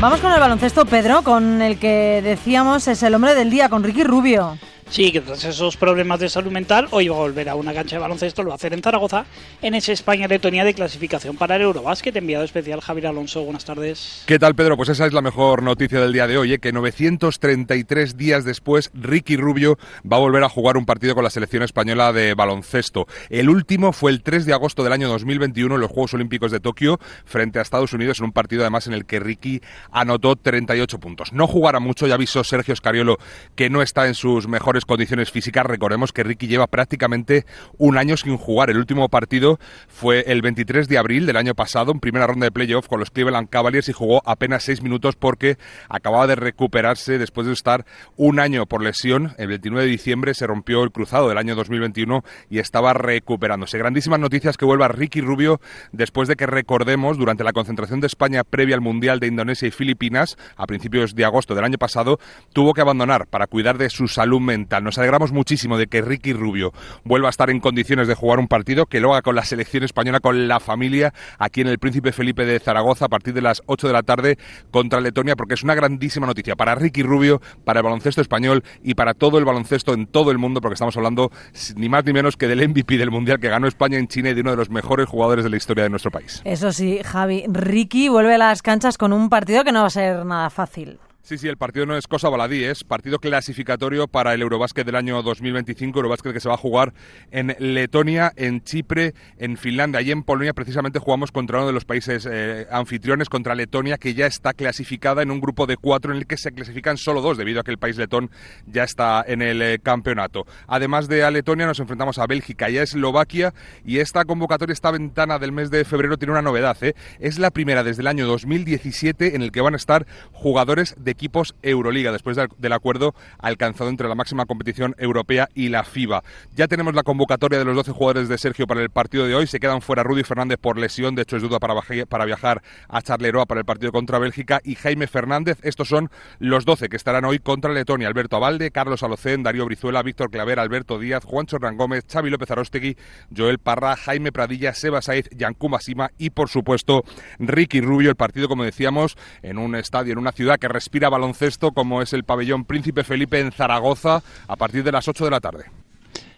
Vamos 0.01 0.21
con 0.21 0.33
el 0.33 0.41
baloncesto, 0.41 0.87
Pedro, 0.87 1.23
con 1.23 1.61
el 1.61 1.79
que 1.79 2.23
decíamos 2.25 2.89
es 2.89 3.03
el 3.03 3.15
hombre 3.15 3.35
del 3.35 3.51
día, 3.51 3.69
con 3.69 3.85
Ricky 3.85 4.03
Rubio. 4.03 4.57
Sí, 4.91 5.13
que 5.13 5.21
tras 5.21 5.45
esos 5.45 5.77
problemas 5.77 6.19
de 6.19 6.29
salud 6.29 6.51
mental, 6.51 6.89
hoy 6.91 7.07
va 7.07 7.15
a 7.15 7.21
volver 7.21 7.49
a 7.49 7.55
una 7.55 7.73
cancha 7.73 7.95
de 7.95 8.01
baloncesto, 8.01 8.43
lo 8.43 8.49
va 8.49 8.55
a 8.55 8.57
hacer 8.57 8.75
en 8.75 8.83
Zaragoza, 8.83 9.25
en 9.63 9.75
ese 9.75 9.93
España-Letonia 9.93 10.65
de 10.65 10.75
clasificación 10.75 11.37
para 11.37 11.55
el 11.55 11.63
Eurobásquet. 11.63 12.17
Enviado 12.17 12.45
especial 12.45 12.81
Javier 12.81 13.07
Alonso, 13.07 13.45
buenas 13.45 13.65
tardes. 13.65 14.25
¿Qué 14.27 14.41
tal, 14.41 14.57
Pedro? 14.57 14.77
Pues 14.77 14.89
esa 14.89 15.07
es 15.07 15.13
la 15.13 15.23
mejor 15.23 15.63
noticia 15.63 16.01
del 16.01 16.13
día 16.13 16.27
de 16.27 16.39
hoy, 16.39 16.55
¿eh? 16.55 16.59
que 16.59 16.73
933 16.73 18.17
días 18.17 18.45
después, 18.45 18.91
Ricky 18.93 19.37
Rubio 19.37 19.79
va 20.05 20.17
a 20.17 20.21
volver 20.21 20.43
a 20.43 20.49
jugar 20.49 20.77
un 20.77 20.87
partido 20.87 21.15
con 21.15 21.23
la 21.23 21.31
selección 21.31 21.63
española 21.63 22.13
de 22.13 22.35
baloncesto. 22.35 23.07
El 23.29 23.49
último 23.49 23.93
fue 23.93 24.11
el 24.11 24.25
3 24.25 24.45
de 24.45 24.55
agosto 24.55 24.83
del 24.83 24.93
año 24.93 25.09
2021 25.09 25.73
en 25.73 25.81
los 25.81 25.91
Juegos 25.91 26.15
Olímpicos 26.15 26.51
de 26.51 26.59
Tokio, 26.59 26.99
frente 27.25 27.61
a 27.61 27.63
Estados 27.63 27.93
Unidos, 27.93 28.19
en 28.19 28.25
un 28.25 28.33
partido 28.33 28.63
además 28.63 28.89
en 28.89 28.95
el 28.95 29.07
que 29.07 29.21
Ricky 29.21 29.61
anotó 29.93 30.35
38 30.35 30.99
puntos. 30.99 31.33
No 31.33 31.47
jugará 31.47 31.79
mucho, 31.79 32.09
ya 32.09 32.15
avisó 32.15 32.43
Sergio 32.43 32.75
Scariolo 32.75 33.19
que 33.55 33.71
no 33.71 33.83
está 33.83 34.09
en 34.09 34.15
sus 34.15 34.49
mejores 34.49 34.80
mejores 34.81 34.85
condiciones 34.85 35.31
físicas. 35.31 35.67
Recordemos 35.67 36.13
que 36.13 36.23
Ricky 36.23 36.47
lleva 36.47 36.67
prácticamente 36.67 37.45
un 37.79 37.99
año 37.99 38.17
sin 38.17 38.37
jugar. 38.37 38.71
El 38.71 38.79
último 38.79 39.09
partido 39.09 39.59
fue 39.89 40.25
el 40.27 40.43
23 40.43 40.89
de 40.89 40.99
abril 40.99 41.27
del 41.27 41.37
año 41.37 41.55
pasado, 41.55 41.93
en 41.93 42.01
primera 42.01 42.27
ronda 42.27 42.47
de 42.47 42.51
playoff 42.51 42.87
con 42.87 43.01
los 43.01 43.11
Cleveland 43.11 43.49
Cavaliers 43.49 43.89
y 43.89 43.93
jugó 43.93 44.23
apenas 44.25 44.65
seis 44.65 44.83
minutos 44.83 45.17
porque 45.17 45.59
acababa 45.89 46.27
de 46.27 46.35
recuperarse 46.35 47.19
después 47.19 47.47
de 47.47 47.53
estar 47.53 47.85
un 48.17 48.41
año 48.41 48.67
por 48.67 48.83
lesión. 48.83 49.35
El 49.39 49.49
29 49.49 49.85
de 49.85 49.91
diciembre 49.91 50.35
se 50.35 50.47
rompió 50.47 50.83
el 50.83 50.93
cruzado 50.93 51.29
del 51.29 51.39
año 51.39 51.55
2021 51.55 52.25
y 52.49 52.59
estaba 52.59 52.93
recuperándose. 52.93 53.79
Grandísimas 53.79 54.21
noticias 54.21 54.57
que 54.57 54.65
vuelva 54.65 54.89
Ricky 54.89 55.21
Rubio 55.21 55.61
después 55.93 56.29
de 56.29 56.37
que 56.37 56.47
recordemos 56.47 57.19
durante 57.19 57.45
la 57.45 57.53
concentración 57.53 58.01
de 58.01 58.07
España 58.07 58.45
previa 58.45 58.75
al 58.75 58.81
Mundial 58.81 59.21
de 59.21 59.27
Indonesia 59.27 59.69
y 59.69 59.71
Filipinas 59.71 60.37
a 60.57 60.67
principios 60.67 61.15
de 61.15 61.25
agosto 61.25 61.55
del 61.55 61.65
año 61.65 61.79
pasado 61.79 62.19
tuvo 62.53 62.75
que 62.75 62.81
abandonar 62.81 63.27
para 63.27 63.47
cuidar 63.47 63.79
de 63.79 63.91
su 63.91 64.09
salud 64.09 64.41
mental. 64.41 64.70
Nos 64.79 64.99
alegramos 64.99 65.33
muchísimo 65.33 65.77
de 65.77 65.89
que 65.89 66.03
Ricky 66.03 66.33
Rubio 66.33 66.73
vuelva 67.03 67.29
a 67.29 67.31
estar 67.31 67.51
en 67.51 67.59
condiciones 67.59 68.07
de 68.07 68.15
jugar 68.15 68.39
un 68.39 68.47
partido, 68.47 68.87
que 68.87 69.01
lo 69.01 69.13
haga 69.13 69.23
con 69.23 69.35
la 69.35 69.45
selección 69.45 69.83
española, 69.83 70.21
con 70.21 70.47
la 70.47 70.61
familia, 70.61 71.13
aquí 71.39 71.63
en 71.63 71.67
el 71.67 71.79
Príncipe 71.79 72.13
Felipe 72.13 72.45
de 72.45 72.61
Zaragoza 72.61 73.07
a 73.07 73.09
partir 73.09 73.35
de 73.35 73.43
las 73.43 73.63
8 73.67 73.89
de 73.89 73.93
la 73.93 74.03
tarde 74.03 74.39
contra 74.71 75.01
Letonia, 75.01 75.35
porque 75.35 75.55
es 75.55 75.63
una 75.63 75.75
grandísima 75.75 76.27
noticia 76.27 76.55
para 76.55 76.75
Ricky 76.75 77.03
Rubio, 77.03 77.41
para 77.65 77.81
el 77.81 77.85
baloncesto 77.85 78.21
español 78.21 78.63
y 78.85 78.95
para 78.95 79.15
todo 79.15 79.39
el 79.39 79.45
baloncesto 79.45 79.95
en 79.95 80.07
todo 80.07 80.31
el 80.31 80.39
mundo, 80.39 80.61
porque 80.61 80.75
estamos 80.75 80.97
hablando 80.97 81.33
ni 81.77 81.89
más 81.89 82.05
ni 82.05 82.13
menos 82.13 82.37
que 82.37 82.47
del 82.47 82.69
MVP 82.69 82.99
del 82.99 83.11
Mundial 83.11 83.41
que 83.41 83.49
ganó 83.49 83.67
España 83.67 83.99
en 83.99 84.09
China 84.09 84.31
y 84.31 84.35
de 84.35 84.43
uno 84.43 84.51
de 84.51 84.57
los 84.57 84.71
mejores 84.71 85.09
jugadores 85.09 85.45
de 85.45 85.51
la 85.51 85.57
historia 85.57 85.85
de 85.85 85.91
nuestro 85.91 86.11
país. 86.11 86.43
Eso 86.45 86.73
sí, 86.73 87.01
Javi, 87.05 87.45
Ricky 87.49 88.09
vuelve 88.09 88.35
a 88.35 88.39
las 88.39 88.63
canchas 88.63 88.99
con 88.99 89.13
un 89.13 89.29
partido 89.29 89.65
que 89.65 89.73
no 89.73 89.81
va 89.81 89.87
a 89.87 89.91
ser 89.91 90.25
nada 90.27 90.51
fácil. 90.51 90.99
Sí, 91.23 91.37
sí, 91.37 91.49
el 91.49 91.59
partido 91.59 91.85
no 91.85 91.97
es 91.97 92.07
cosa 92.07 92.31
baladí, 92.31 92.65
es 92.65 92.83
partido 92.83 93.19
clasificatorio 93.19 94.09
para 94.09 94.33
el 94.33 94.41
Eurobásquet 94.41 94.87
del 94.87 94.97
año 94.97 95.23
2025, 95.23 95.99
Eurobásquet 95.99 96.33
que 96.33 96.41
se 96.41 96.49
va 96.49 96.55
a 96.55 96.59
jugar 96.59 96.95
en 97.31 97.55
Letonia, 97.59 98.33
en 98.37 98.63
Chipre, 98.63 99.15
en 99.37 99.59
Finlandia 99.59 100.01
y 100.01 100.13
en 100.13 100.23
Polonia. 100.23 100.55
Precisamente 100.55 100.99
jugamos 100.99 101.31
contra 101.31 101.59
uno 101.59 101.67
de 101.67 101.75
los 101.75 101.85
países 101.85 102.27
eh, 102.29 102.67
anfitriones, 102.71 103.29
contra 103.29 103.55
Letonia, 103.55 103.99
que 103.99 104.15
ya 104.15 104.27
está 104.27 104.55
clasificada 104.55 105.23
en 105.23 105.31
un 105.31 105.41
grupo 105.41 105.67
de 105.67 105.77
cuatro 105.77 106.11
en 106.11 106.19
el 106.19 106.27
que 106.27 106.39
se 106.39 106.53
clasifican 106.53 106.97
solo 106.97 107.21
dos, 107.21 107.37
debido 107.37 107.61
a 107.61 107.65
que 107.65 107.71
el 107.71 107.79
país 107.79 107.99
letón 107.99 108.31
ya 108.67 108.85
está 108.85 109.23
en 109.27 109.43
el 109.43 109.61
eh, 109.61 109.79
campeonato. 109.79 110.47
Además 110.67 111.07
de 111.07 111.23
a 111.23 111.31
Letonia, 111.31 111.67
nos 111.67 111.81
enfrentamos 111.81 112.19
a 112.19 112.27
Bélgica 112.27 112.71
y 112.71 112.79
a 112.79 112.83
Eslovaquia, 112.83 113.53
y 113.85 113.99
esta 113.99 114.25
convocatoria, 114.25 114.73
esta 114.73 114.91
ventana 114.91 115.39
del 115.39 115.53
mes 115.53 115.71
de 115.71 115.85
febrero 115.85 116.17
tiene 116.17 116.33
una 116.33 116.43
novedad. 116.43 116.79
¿eh? 116.81 116.95
Es 117.19 117.39
la 117.39 117.51
primera 117.51 117.85
desde 117.85 118.01
el 118.01 118.09
año 118.09 118.27
2017 118.27 119.37
en 119.37 119.43
el 119.43 119.53
que 119.53 119.61
van 119.61 119.75
a 119.75 119.77
estar 119.77 120.07
jugadores 120.33 120.95
de 120.99 121.10
equipos 121.11 121.55
Euroliga, 121.63 122.13
después 122.13 122.37
del 122.37 122.73
acuerdo 122.73 123.15
alcanzado 123.39 123.91
entre 123.91 124.09
la 124.09 124.15
máxima 124.15 124.47
competición 124.47 124.95
europea 124.99 125.49
y 125.55 125.69
la 125.69 125.85
FIBA. 125.85 126.23
Ya 126.55 126.69
tenemos 126.69 126.95
la 126.95 127.03
convocatoria 127.03 127.59
de 127.59 127.65
los 127.65 127.77
12 127.77 127.93
jugadores 127.93 128.29
de 128.29 128.39
Sergio 128.39 128.67
para 128.67 128.83
el 128.83 128.91
partido 128.91 129.27
de 129.27 129.35
hoy. 129.35 129.47
Se 129.47 129.61
quedan 129.61 129.81
fuera 129.83 130.03
Rudy 130.03 130.23
Fernández 130.23 130.59
por 130.61 130.79
lesión, 130.79 131.15
de 131.15 131.23
hecho 131.23 131.37
es 131.37 131.43
duda 131.43 131.59
para, 131.59 131.75
para 132.09 132.25
viajar 132.25 132.63
a 132.89 133.03
Charleroi 133.03 133.47
para 133.47 133.61
el 133.61 133.67
partido 133.67 133.93
contra 133.93 134.19
Bélgica, 134.19 134.61
y 134.65 134.75
Jaime 134.75 135.07
Fernández. 135.07 135.59
Estos 135.63 135.89
son 135.89 136.11
los 136.39 136.65
12 136.65 136.89
que 136.89 136.97
estarán 136.97 137.25
hoy 137.25 137.39
contra 137.39 137.73
Letonia. 137.73 138.09
Alberto 138.09 138.37
Abalde, 138.37 138.71
Carlos 138.71 139.03
Alocén, 139.03 139.43
Darío 139.43 139.65
Brizuela, 139.65 140.03
Víctor 140.03 140.31
Claver, 140.31 140.59
Alberto 140.59 140.99
Díaz, 140.99 141.25
Juan 141.25 141.47
Chorran 141.47 141.77
Gómez, 141.77 142.05
Xavi 142.11 142.31
López 142.31 142.51
Arostegui, 142.51 142.97
Joel 143.35 143.59
Parra, 143.59 143.97
Jaime 143.97 144.33
Pradilla, 144.33 144.75
Seba 144.75 145.03
Saiz, 145.03 145.29
Yancuma 145.31 145.81
Sima 145.81 146.11
y, 146.19 146.31
por 146.31 146.49
supuesto, 146.49 147.05
Ricky 147.39 147.81
Rubio. 147.81 148.11
El 148.11 148.17
partido, 148.17 148.49
como 148.49 148.65
decíamos, 148.65 149.17
en 149.43 149.59
un 149.59 149.75
estadio, 149.75 150.13
en 150.13 150.19
una 150.19 150.33
ciudad 150.33 150.59
que 150.59 150.69
respira 150.69 151.00
baloncesto 151.09 151.73
como 151.73 152.03
es 152.03 152.13
el 152.13 152.25
pabellón 152.25 152.65
Príncipe 152.65 153.05
Felipe 153.05 153.41
en 153.41 153.53
Zaragoza 153.53 154.23
a 154.47 154.57
partir 154.57 154.85
de 154.85 154.93
las 154.93 155.09
8 155.09 155.25
de 155.25 155.31
la 155.31 155.41
tarde. 155.41 155.65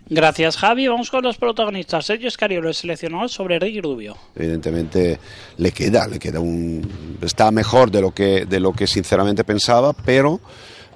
Gracias, 0.08 0.56
Javi. 0.56 0.88
Vamos 0.88 1.10
con 1.10 1.22
los 1.22 1.38
protagonistas. 1.38 2.04
Sergio 2.04 2.28
Escariolo 2.28 2.68
es 2.68 2.78
seleccionado 2.78 3.28
sobre 3.28 3.58
Ricky 3.58 3.80
Rubio. 3.80 4.16
Evidentemente 4.36 5.18
le 5.56 5.72
queda, 5.72 6.06
le 6.06 6.18
queda 6.18 6.40
un. 6.40 7.18
está 7.22 7.50
mejor 7.50 7.90
de 7.90 8.00
lo 8.00 8.10
que, 8.10 8.44
de 8.44 8.60
lo 8.60 8.72
que 8.72 8.86
sinceramente 8.86 9.44
pensaba, 9.44 9.92
pero 9.92 10.40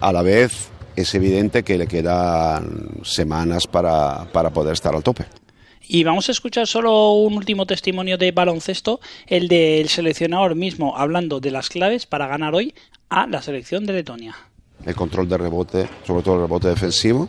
a 0.01 0.13
la 0.13 0.23
vez 0.23 0.69
es 0.97 1.15
evidente 1.15 1.63
que 1.63 1.79
le 1.79 1.87
quedan 1.87 2.89
semanas 3.05 3.67
para, 3.67 4.25
para 4.33 4.51
poder 4.51 4.75
estar 4.75 4.95
al 4.95 5.03
tope. 5.03 5.25
Y 5.89 6.03
vamos 6.03 6.29
a 6.29 6.33
escuchar 6.33 6.67
solo 6.67 7.13
un 7.13 7.35
último 7.35 7.65
testimonio 7.65 8.19
de 8.19 8.33
baloncesto, 8.33 9.01
el 9.29 9.47
del 9.47 9.89
seleccionador 9.89 10.57
mismo, 10.57 10.97
hablando 10.97 11.39
de 11.39 11.53
las 11.53 11.69
claves 11.69 12.07
para 12.07 12.27
ganar 12.27 12.55
hoy 12.55 12.75
a 13.09 13.27
la 13.27 13.43
selección 13.43 13.87
de 13.87 13.93
Letonia. 13.95 14.35
El 14.85 14.95
control 14.95 15.29
de 15.29 15.39
rebote, 15.39 15.89
sobre 16.07 16.23
todo 16.23 16.37
el 16.37 16.41
rebote 16.43 16.69
defensivo. 16.69 17.29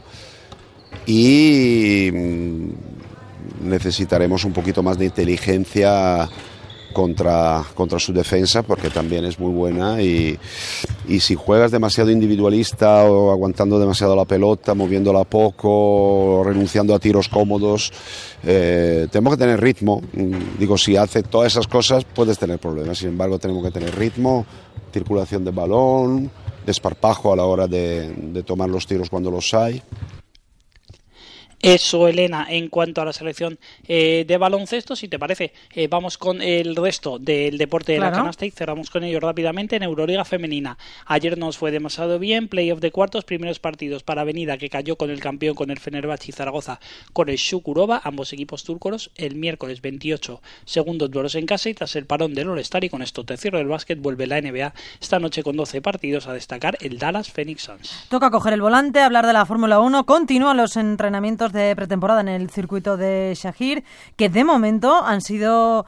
Y 1.05 2.09
mm, 2.11 2.69
necesitaremos 3.69 4.43
un 4.45 4.53
poquito 4.53 4.83
más 4.83 4.97
de 4.97 5.05
inteligencia 5.05 6.29
contra, 6.93 7.63
contra 7.75 7.99
su 7.99 8.11
defensa 8.11 8.63
porque 8.63 8.89
también 8.89 9.23
es 9.25 9.39
muy 9.39 9.51
buena 9.51 10.01
y, 10.01 10.37
y, 11.07 11.19
si 11.19 11.35
juegas 11.35 11.69
demasiado 11.69 12.09
individualista 12.09 13.03
o 13.03 13.31
aguantando 13.31 13.79
demasiado 13.79 14.15
la 14.15 14.25
pelota, 14.25 14.73
moviéndola 14.73 15.23
poco, 15.23 16.41
renunciando 16.43 16.95
a 16.95 16.99
tiros 16.99 17.29
cómodos, 17.29 17.91
eh, 18.43 19.07
tenemos 19.11 19.35
que 19.35 19.43
tener 19.43 19.61
ritmo. 19.61 20.01
Mm, 20.13 20.57
digo, 20.57 20.77
si 20.77 20.97
hace 20.97 21.21
todas 21.21 21.51
esas 21.51 21.67
cosas 21.67 22.03
puedes 22.03 22.39
tener 22.39 22.57
problemas, 22.57 22.97
sin 22.97 23.09
embargo 23.09 23.37
tenemos 23.37 23.63
que 23.63 23.71
tener 23.71 23.95
ritmo, 23.95 24.45
circulación 24.91 25.45
de 25.45 25.51
balón, 25.51 26.31
desparpajo 26.65 27.33
a 27.33 27.35
la 27.35 27.45
hora 27.45 27.67
de, 27.67 28.13
de 28.13 28.43
tomar 28.43 28.69
los 28.69 28.85
tiros 28.87 29.09
cuando 29.09 29.31
los 29.31 29.53
hay. 29.53 29.81
Eso, 31.61 32.07
Elena, 32.07 32.45
en 32.49 32.69
cuanto 32.69 33.01
a 33.01 33.05
la 33.05 33.13
selección 33.13 33.57
eh, 33.87 34.25
de 34.27 34.37
baloncesto, 34.37 34.95
si 34.95 35.07
te 35.07 35.17
parece, 35.17 35.53
eh, 35.73 35.87
vamos 35.87 36.19
con 36.19 36.41
el 36.43 36.75
resto 36.75 37.17
del 37.17 37.57
deporte 37.57 37.93
de 37.93 37.99
la 37.99 38.11
canasta 38.11 38.45
y 38.45 38.51
cerramos 38.51 38.91
con 38.91 39.03
ello 39.03 39.19
rápidamente 39.19 39.75
en 39.75 39.81
Euroliga 39.81 40.23
Femenina. 40.23 40.77
Ayer 41.07 41.35
nos 41.37 41.57
fue 41.57 41.71
demasiado 41.71 42.19
bien, 42.19 42.47
playoff 42.47 42.79
de 42.79 42.91
cuartos, 42.91 43.25
primeros 43.25 43.59
partidos 43.59 44.03
para 44.03 44.21
Avenida, 44.21 44.57
que 44.59 44.69
cayó 44.69 44.97
con 44.97 45.09
el 45.09 45.19
campeón, 45.19 45.55
con 45.55 45.71
el 45.71 45.79
Fenerbahce 45.79 46.29
y 46.29 46.31
Zaragoza, 46.31 46.79
con 47.11 47.27
el 47.27 47.37
Shukurova, 47.37 48.01
ambos 48.03 48.33
equipos 48.33 48.63
turcos, 48.63 49.09
el 49.15 49.35
miércoles 49.35 49.81
28, 49.81 50.41
segundos 50.65 51.09
duelos 51.09 51.33
en 51.33 51.47
casa 51.47 51.69
y 51.69 51.73
tras 51.73 51.95
el 51.95 52.05
parón 52.05 52.35
del 52.35 52.49
All-Star 52.49 52.83
y 52.83 52.89
con 52.89 53.01
esto 53.01 53.23
te 53.23 53.35
cierro 53.35 53.59
el 53.59 53.67
básquet, 53.67 53.99
vuelve 53.99 54.27
la 54.27 54.39
NBA 54.39 54.75
esta 55.01 55.19
noche 55.19 55.41
con 55.41 55.57
12 55.57 55.81
partidos 55.81 56.27
a 56.27 56.33
destacar 56.33 56.77
el 56.81 56.99
Dallas 56.99 57.31
Phoenix 57.31 57.63
Suns. 57.63 58.05
Toca 58.09 58.29
coger 58.29 58.53
el 58.53 58.61
volante, 58.61 58.99
hablar 58.99 59.25
de 59.25 59.33
la 59.33 59.47
Fórmula 59.47 59.79
1, 59.79 60.05
continúan 60.05 60.57
los 60.57 60.77
entrenamientos 60.77 61.46
de 61.51 61.75
pretemporada 61.75 62.21
en 62.21 62.27
el 62.27 62.49
circuito 62.49 62.97
de 62.97 63.33
Shahir, 63.35 63.83
que 64.15 64.29
de 64.29 64.43
momento 64.43 65.03
han 65.03 65.21
sido 65.21 65.85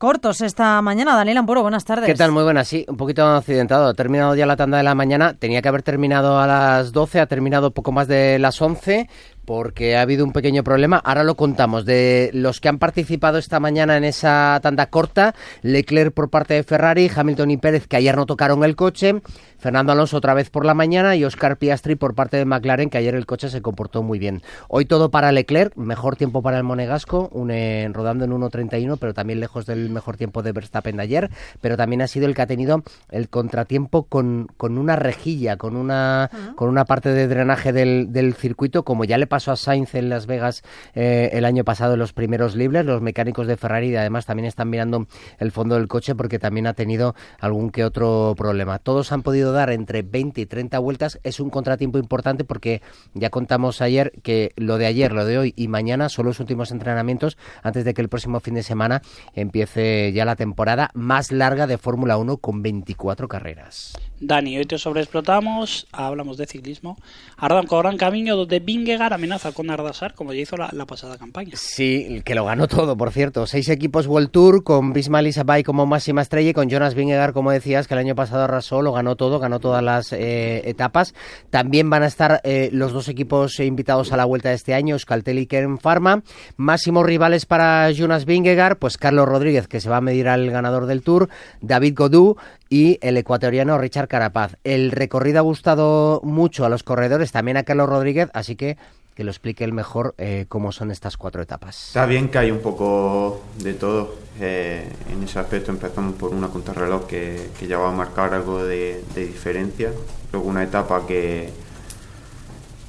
cortos 0.00 0.40
esta 0.40 0.80
mañana. 0.80 1.14
Daniel 1.14 1.36
Ampuro, 1.36 1.60
buenas 1.60 1.84
tardes. 1.84 2.06
¿Qué 2.06 2.14
tal? 2.14 2.32
Muy 2.32 2.42
buenas, 2.42 2.66
sí. 2.66 2.86
Un 2.88 2.96
poquito 2.96 3.22
accidentado. 3.26 3.86
Ha 3.86 3.92
terminado 3.92 4.34
ya 4.34 4.46
la 4.46 4.56
tanda 4.56 4.78
de 4.78 4.82
la 4.82 4.94
mañana. 4.94 5.34
Tenía 5.34 5.60
que 5.60 5.68
haber 5.68 5.82
terminado 5.82 6.40
a 6.40 6.46
las 6.46 6.92
12, 6.92 7.20
ha 7.20 7.26
terminado 7.26 7.72
poco 7.72 7.92
más 7.92 8.08
de 8.08 8.38
las 8.38 8.62
11 8.62 9.08
porque 9.44 9.96
ha 9.96 10.02
habido 10.02 10.24
un 10.24 10.32
pequeño 10.32 10.62
problema. 10.62 11.02
Ahora 11.04 11.24
lo 11.24 11.34
contamos. 11.34 11.84
De 11.84 12.30
los 12.32 12.60
que 12.60 12.68
han 12.68 12.78
participado 12.78 13.36
esta 13.36 13.58
mañana 13.60 13.96
en 13.96 14.04
esa 14.04 14.58
tanda 14.62 14.86
corta, 14.86 15.34
Leclerc 15.62 16.14
por 16.14 16.30
parte 16.30 16.54
de 16.54 16.62
Ferrari, 16.62 17.10
Hamilton 17.14 17.50
y 17.50 17.56
Pérez, 17.56 17.86
que 17.86 17.96
ayer 17.96 18.16
no 18.16 18.26
tocaron 18.26 18.62
el 18.64 18.76
coche, 18.76 19.20
Fernando 19.60 19.92
Alonso 19.92 20.16
otra 20.16 20.32
vez 20.32 20.48
por 20.48 20.64
la 20.64 20.72
mañana 20.72 21.16
y 21.16 21.24
Oscar 21.24 21.58
Piastri 21.58 21.94
por 21.94 22.14
parte 22.14 22.38
de 22.38 22.46
McLaren, 22.46 22.88
que 22.88 22.98
ayer 22.98 23.14
el 23.14 23.26
coche 23.26 23.50
se 23.50 23.60
comportó 23.60 24.02
muy 24.02 24.18
bien. 24.18 24.42
Hoy 24.68 24.86
todo 24.86 25.10
para 25.10 25.32
Leclerc, 25.32 25.76
mejor 25.76 26.16
tiempo 26.16 26.42
para 26.42 26.56
el 26.56 26.64
Monegasco, 26.64 27.28
un, 27.32 27.50
rodando 27.92 28.24
en 28.24 28.32
1.31, 28.32 28.96
pero 28.98 29.12
también 29.12 29.38
lejos 29.38 29.66
del 29.66 29.90
mejor 29.90 30.16
tiempo 30.16 30.42
de 30.42 30.52
Verstappen 30.52 30.96
de 30.96 31.02
ayer, 31.02 31.30
pero 31.60 31.76
también 31.76 32.00
ha 32.00 32.06
sido 32.06 32.26
el 32.26 32.34
que 32.34 32.42
ha 32.42 32.46
tenido 32.46 32.82
el 33.10 33.28
contratiempo 33.28 34.04
con, 34.04 34.48
con 34.56 34.78
una 34.78 34.96
rejilla, 34.96 35.56
con 35.56 35.76
una, 35.76 36.30
con 36.56 36.68
una 36.70 36.86
parte 36.86 37.10
de 37.10 37.28
drenaje 37.28 37.72
del, 37.72 38.12
del 38.12 38.34
circuito, 38.34 38.82
como 38.82 39.04
ya 39.04 39.18
le 39.18 39.26
pasó 39.26 39.52
a 39.52 39.56
Sainz 39.56 39.94
en 39.94 40.08
Las 40.08 40.26
Vegas 40.26 40.62
eh, 40.94 41.30
el 41.32 41.44
año 41.44 41.64
pasado 41.64 41.94
en 41.94 41.98
los 41.98 42.14
primeros 42.14 42.56
libres. 42.56 42.86
Los 42.86 43.02
mecánicos 43.02 43.46
de 43.46 43.56
Ferrari 43.58 43.94
además 43.94 44.24
también 44.24 44.46
están 44.46 44.70
mirando 44.70 45.06
el 45.38 45.52
fondo 45.52 45.74
del 45.74 45.88
coche 45.88 46.14
porque 46.14 46.38
también 46.38 46.66
ha 46.66 46.72
tenido 46.72 47.14
algún 47.40 47.70
que 47.70 47.84
otro 47.84 48.34
problema. 48.36 48.78
Todos 48.78 49.12
han 49.12 49.22
podido 49.22 49.49
dar 49.52 49.70
entre 49.70 50.02
20 50.02 50.40
y 50.40 50.46
30 50.46 50.78
vueltas. 50.78 51.20
Es 51.22 51.40
un 51.40 51.50
contratiempo 51.50 51.98
importante 51.98 52.44
porque 52.44 52.82
ya 53.14 53.30
contamos 53.30 53.80
ayer 53.80 54.12
que 54.22 54.52
lo 54.56 54.78
de 54.78 54.86
ayer, 54.86 55.12
lo 55.12 55.24
de 55.24 55.38
hoy 55.38 55.54
y 55.56 55.68
mañana 55.68 56.08
son 56.08 56.26
los 56.26 56.40
últimos 56.40 56.70
entrenamientos 56.70 57.38
antes 57.62 57.84
de 57.84 57.94
que 57.94 58.02
el 58.02 58.08
próximo 58.08 58.40
fin 58.40 58.54
de 58.54 58.62
semana 58.62 59.02
empiece 59.34 60.12
ya 60.12 60.24
la 60.24 60.36
temporada 60.36 60.90
más 60.94 61.32
larga 61.32 61.66
de 61.66 61.78
Fórmula 61.78 62.16
1 62.16 62.38
con 62.38 62.62
24 62.62 63.28
carreras. 63.28 63.94
Dani, 64.20 64.58
hoy 64.58 64.66
te 64.66 64.76
sobreexplotamos, 64.76 65.86
hablamos 65.92 66.36
de 66.36 66.46
ciclismo. 66.46 66.98
Arranca 67.38 67.78
Gran 67.78 67.96
Camino, 67.96 68.36
donde 68.36 68.60
Vingegaard 68.60 69.14
amenaza 69.14 69.52
con 69.52 69.70
Ardasar, 69.70 70.12
como 70.12 70.34
ya 70.34 70.42
hizo 70.42 70.58
la, 70.58 70.68
pasada 70.84 71.16
campaña. 71.16 71.52
Sí, 71.54 72.20
que 72.22 72.34
lo 72.34 72.44
ganó 72.44 72.68
todo, 72.68 72.98
por 72.98 73.12
cierto. 73.12 73.46
Seis 73.46 73.70
equipos 73.70 74.06
World 74.06 74.30
Tour, 74.30 74.62
con 74.62 74.92
Bismal 74.92 75.26
Isabay 75.26 75.62
como 75.62 75.86
máxima 75.86 76.20
estrella 76.20 76.52
con 76.52 76.68
Jonas 76.68 76.94
Vingegaard, 76.94 77.32
como 77.32 77.50
decías, 77.50 77.88
que 77.88 77.94
el 77.94 78.00
año 78.00 78.14
pasado 78.14 78.44
arrasó, 78.44 78.82
lo 78.82 78.92
ganó 78.92 79.16
todo, 79.16 79.38
ganó 79.38 79.58
todas 79.58 79.82
las 79.82 80.12
eh, 80.12 80.68
etapas. 80.68 81.14
También 81.48 81.88
van 81.88 82.02
a 82.02 82.06
estar 82.06 82.42
eh, 82.44 82.68
los 82.72 82.92
dos 82.92 83.08
equipos 83.08 83.58
invitados 83.58 84.12
a 84.12 84.18
la 84.18 84.26
vuelta 84.26 84.50
de 84.50 84.56
este 84.56 84.74
año, 84.74 84.96
Euskaltel 84.96 85.38
y 85.38 85.46
Kern 85.46 85.78
Pharma. 85.78 86.22
Máximos 86.58 87.06
rivales 87.06 87.46
para 87.46 87.90
Jonas 87.92 88.26
Vingegaard, 88.26 88.76
pues 88.76 88.98
Carlos 88.98 89.26
Rodríguez, 89.26 89.66
que 89.66 89.80
se 89.80 89.88
va 89.88 89.96
a 89.96 90.02
medir 90.02 90.28
al 90.28 90.50
ganador 90.50 90.84
del 90.84 91.00
Tour, 91.00 91.30
David 91.62 91.94
Godú 91.96 92.36
y 92.68 92.98
el 93.02 93.16
ecuatoriano 93.16 93.76
Richard 93.78 94.08
Carapaz. 94.10 94.56
El 94.64 94.90
recorrido 94.90 95.38
ha 95.38 95.42
gustado 95.42 96.20
mucho 96.24 96.64
a 96.64 96.68
los 96.68 96.82
corredores, 96.82 97.30
también 97.30 97.56
a 97.56 97.62
Carlos 97.62 97.88
Rodríguez, 97.88 98.28
así 98.34 98.56
que 98.56 98.76
que 99.14 99.24
lo 99.24 99.30
explique 99.30 99.64
el 99.64 99.72
mejor 99.72 100.14
eh, 100.18 100.46
cómo 100.48 100.72
son 100.72 100.90
estas 100.90 101.16
cuatro 101.16 101.42
etapas. 101.42 101.88
Está 101.88 102.06
bien 102.06 102.28
que 102.28 102.38
hay 102.38 102.50
un 102.50 102.60
poco 102.60 103.42
de 103.58 103.74
todo. 103.74 104.14
Eh, 104.40 104.88
en 105.12 105.22
ese 105.22 105.38
aspecto 105.38 105.70
empezamos 105.70 106.14
por 106.14 106.32
una 106.32 106.48
contrarreloj 106.48 107.06
que, 107.06 107.50
que 107.58 107.66
ya 107.66 107.76
va 107.78 107.90
a 107.90 107.92
marcar 107.92 108.32
algo 108.34 108.64
de, 108.64 109.04
diferencia. 109.14 109.92
Luego 110.32 110.48
una 110.48 110.62
etapa 110.64 111.06
que 111.06 111.50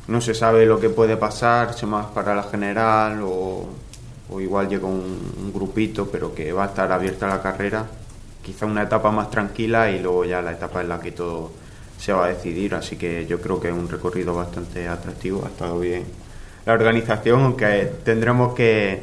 no 0.08 0.22
se 0.22 0.34
sabe 0.34 0.66
lo 0.66 0.80
que 0.80 0.90
puede 0.90 1.18
pasar, 1.18 1.74
si 1.74 1.86
más 1.86 2.08
para 2.08 2.34
la 2.34 2.44
general 2.44 3.20
o, 3.24 3.68
igual 4.40 4.70
llega 4.70 4.88
un, 4.88 5.36
un, 5.38 5.52
grupito, 5.54 6.08
pero 6.10 6.34
que 6.34 6.54
va 6.54 6.64
a 6.64 6.68
estar 6.68 6.90
abierta 6.92 7.28
la 7.28 7.42
carrera. 7.42 7.86
Quizá 8.44 8.66
una 8.66 8.84
etapa 8.84 9.12
más 9.12 9.30
tranquila 9.30 9.92
y 9.92 10.00
luego 10.00 10.26
ya 10.26 10.42
la 10.42 10.54
etapa 10.54 10.82
en 10.82 10.90
la 10.90 11.00
que 11.00 11.12
todo 11.12 11.52
se 11.98 12.14
va 12.14 12.26
a 12.26 12.30
decidir, 12.30 12.74
así 12.74 12.96
que 12.96 13.28
yo 13.28 13.40
creo 13.40 13.60
que 13.60 13.68
es 13.68 13.74
un 13.74 13.88
recorrido 13.88 14.34
bastante 14.34 14.88
atractivo, 14.88 15.44
ha 15.46 15.50
estado 15.50 15.80
bien 15.80 16.04
la 16.66 16.74
organización, 16.74 17.42
aunque 17.44 17.92
tendremos 18.04 18.54
que 18.56 19.02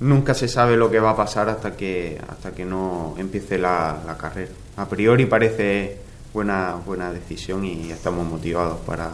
nunca 0.00 0.34
se 0.34 0.48
sabe 0.48 0.76
lo 0.76 0.90
que 0.90 0.98
va 0.98 1.10
a 1.10 1.16
pasar 1.16 1.48
hasta 1.48 1.76
que 1.76 2.20
hasta 2.28 2.52
que 2.52 2.64
no 2.64 3.14
empiece 3.18 3.58
la, 3.58 4.16
carrera. 4.18 4.50
A 4.76 4.88
priori 4.88 5.26
parece 5.26 5.98
buena 6.32 6.76
buena 6.84 7.12
decisión 7.12 7.64
y 7.64 7.90
estamos 7.90 8.26
motivados 8.26 8.78
para 8.80 9.10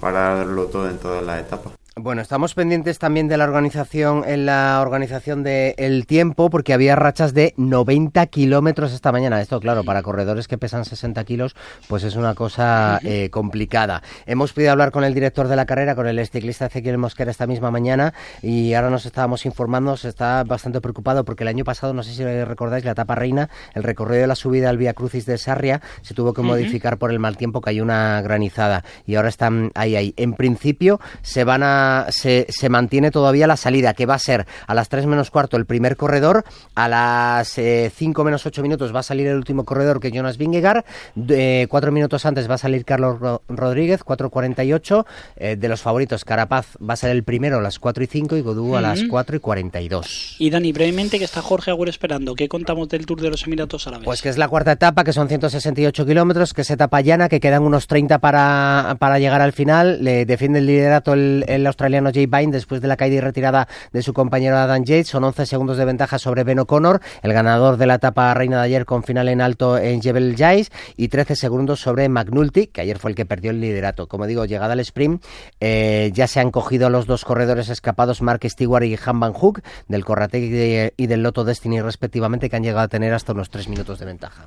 para 0.00 0.36
darlo 0.36 0.66
todo 0.66 0.88
en 0.88 0.98
todas 0.98 1.24
las 1.24 1.40
etapas. 1.40 1.79
Bueno, 2.02 2.22
estamos 2.22 2.54
pendientes 2.54 2.98
también 2.98 3.28
de 3.28 3.36
la 3.36 3.44
organización 3.44 4.24
en 4.26 4.46
la 4.46 4.78
organización 4.80 5.42
del 5.42 5.74
el 5.76 6.06
tiempo, 6.06 6.48
porque 6.48 6.72
había 6.72 6.96
rachas 6.96 7.34
de 7.34 7.52
90 7.58 8.24
kilómetros 8.28 8.94
esta 8.94 9.12
mañana. 9.12 9.38
Esto, 9.42 9.60
claro, 9.60 9.84
para 9.84 10.02
corredores 10.02 10.48
que 10.48 10.56
pesan 10.56 10.86
60 10.86 11.22
kilos, 11.24 11.54
pues 11.88 12.04
es 12.04 12.16
una 12.16 12.34
cosa 12.34 13.00
eh, 13.04 13.28
complicada. 13.28 14.02
Hemos 14.24 14.54
podido 14.54 14.72
hablar 14.72 14.92
con 14.92 15.04
el 15.04 15.12
director 15.12 15.46
de 15.46 15.56
la 15.56 15.66
carrera, 15.66 15.94
con 15.94 16.08
el 16.08 16.26
ciclista 16.26 16.66
Ezequiel 16.66 16.96
Mosquera 16.96 17.30
esta 17.30 17.46
misma 17.46 17.70
mañana, 17.70 18.14
y 18.40 18.72
ahora 18.72 18.88
nos 18.88 19.04
estábamos 19.04 19.44
informando, 19.44 19.98
se 19.98 20.08
está 20.08 20.42
bastante 20.44 20.80
preocupado 20.80 21.26
porque 21.26 21.44
el 21.44 21.48
año 21.48 21.64
pasado, 21.64 21.92
no 21.92 22.02
sé 22.02 22.14
si 22.14 22.24
recordáis, 22.24 22.86
la 22.86 22.92
etapa 22.92 23.14
reina, 23.14 23.50
el 23.74 23.82
recorrido 23.82 24.22
de 24.22 24.26
la 24.26 24.36
subida 24.36 24.70
al 24.70 24.78
Vía 24.78 24.94
Crucis 24.94 25.26
de 25.26 25.36
Sarria, 25.36 25.82
se 26.00 26.14
tuvo 26.14 26.32
que 26.32 26.40
modificar 26.40 26.96
por 26.96 27.10
el 27.10 27.18
mal 27.18 27.36
tiempo, 27.36 27.60
que 27.60 27.68
hay 27.68 27.82
una 27.82 28.22
granizada, 28.22 28.84
y 29.04 29.16
ahora 29.16 29.28
están 29.28 29.70
ahí, 29.74 29.96
ahí. 29.96 30.14
En 30.16 30.32
principio, 30.32 30.98
se 31.20 31.44
van 31.44 31.62
a 31.62 31.89
se, 32.10 32.46
se, 32.48 32.68
mantiene 32.68 33.10
todavía 33.10 33.46
la 33.46 33.56
salida, 33.56 33.94
que 33.94 34.06
va 34.06 34.14
a 34.14 34.18
ser 34.18 34.46
a 34.66 34.74
las 34.74 34.88
3 34.88 35.06
menos 35.06 35.30
cuarto 35.30 35.56
el 35.56 35.66
primer 35.66 35.96
corredor, 35.96 36.44
a 36.74 36.88
las 36.88 37.48
5 37.48 37.60
eh, 37.60 38.24
menos 38.24 38.46
8 38.46 38.62
minutos 38.62 38.94
va 38.94 39.00
a 39.00 39.02
salir 39.02 39.26
el 39.26 39.36
último 39.36 39.64
corredor, 39.64 40.00
que 40.00 40.08
es 40.08 40.14
Jonas 40.14 40.38
Vingegaard, 40.38 40.84
eh, 41.28 41.66
4 41.68 41.92
minutos 41.92 42.26
antes 42.26 42.48
va 42.48 42.54
a 42.54 42.58
salir 42.58 42.84
Carlos 42.84 43.18
Rodríguez, 43.48 44.04
4.48, 44.04 45.04
eh, 45.36 45.56
de 45.56 45.68
los 45.68 45.80
favoritos 45.80 46.24
Carapaz 46.24 46.76
va 46.78 46.94
a 46.94 46.96
ser 46.96 47.10
el 47.10 47.24
primero 47.24 47.58
a 47.58 47.60
las 47.62 47.78
4 47.78 48.04
y 48.04 48.06
5 48.06 48.36
y 48.36 48.40
Godú 48.42 48.76
a 48.76 48.80
las 48.80 49.02
4 49.08 49.36
y 49.36 49.40
42. 49.40 50.36
Y 50.38 50.50
Dani, 50.50 50.72
brevemente, 50.72 51.18
que 51.18 51.24
está 51.24 51.42
Jorge 51.42 51.70
Agüero 51.70 51.90
esperando, 51.90 52.34
¿qué 52.34 52.48
contamos 52.48 52.88
del 52.88 53.06
Tour 53.06 53.20
de 53.20 53.30
los 53.30 53.46
Emiratos 53.46 53.86
Árabes? 53.86 54.04
Pues 54.04 54.22
que 54.22 54.28
es 54.28 54.38
la 54.38 54.48
cuarta 54.48 54.72
etapa, 54.72 55.04
que 55.04 55.12
son 55.12 55.28
168 55.28 56.06
kilómetros, 56.06 56.54
que 56.54 56.62
es 56.62 56.70
etapa 56.70 57.00
llana, 57.00 57.28
que 57.28 57.40
quedan 57.40 57.62
unos 57.62 57.86
30 57.86 58.18
para, 58.18 58.96
para 58.98 59.18
llegar 59.18 59.40
al 59.40 59.52
final, 59.52 60.02
le 60.02 60.24
defiende 60.26 60.60
el 60.60 60.66
liderato 60.66 61.12
el, 61.12 61.44
el 61.48 61.66
australiano 61.70 62.10
Jay 62.12 62.26
Vine 62.26 62.52
después 62.52 62.80
de 62.80 62.88
la 62.88 62.96
caída 62.96 63.16
y 63.16 63.20
retirada 63.20 63.68
de 63.92 64.02
su 64.02 64.12
compañero 64.12 64.56
Adam 64.58 64.84
Yates. 64.84 65.08
Son 65.08 65.24
11 65.24 65.46
segundos 65.46 65.76
de 65.76 65.84
ventaja 65.84 66.18
sobre 66.18 66.44
Ben 66.44 66.58
O'Connor, 66.58 67.00
el 67.22 67.32
ganador 67.32 67.76
de 67.76 67.86
la 67.86 67.94
etapa 67.94 68.32
reina 68.34 68.58
de 68.58 68.64
ayer 68.64 68.84
con 68.84 69.02
final 69.02 69.28
en 69.28 69.40
alto 69.40 69.78
en 69.78 70.02
Jebel 70.02 70.36
Jais, 70.36 70.70
y 70.96 71.08
13 71.08 71.36
segundos 71.36 71.80
sobre 71.80 72.08
McNulty, 72.08 72.66
que 72.68 72.82
ayer 72.82 72.98
fue 72.98 73.10
el 73.10 73.16
que 73.16 73.26
perdió 73.26 73.50
el 73.50 73.60
liderato. 73.60 74.06
Como 74.08 74.26
digo, 74.26 74.44
llegada 74.44 74.74
al 74.74 74.80
sprint, 74.80 75.24
eh, 75.60 76.10
ya 76.14 76.26
se 76.26 76.40
han 76.40 76.50
cogido 76.50 76.90
los 76.90 77.06
dos 77.06 77.24
corredores 77.24 77.68
escapados, 77.68 78.22
Mark 78.22 78.40
Stewart 78.44 78.84
y 78.84 78.98
Han 79.04 79.20
Van 79.20 79.32
Hook, 79.32 79.62
del 79.88 80.04
Corratec 80.04 80.92
y 80.96 81.06
del 81.06 81.22
Lotto 81.22 81.44
Destiny 81.44 81.80
respectivamente, 81.80 82.50
que 82.50 82.56
han 82.56 82.62
llegado 82.62 82.84
a 82.84 82.88
tener 82.88 83.14
hasta 83.14 83.32
unos 83.32 83.50
3 83.50 83.68
minutos 83.68 83.98
de 83.98 84.06
ventaja. 84.06 84.46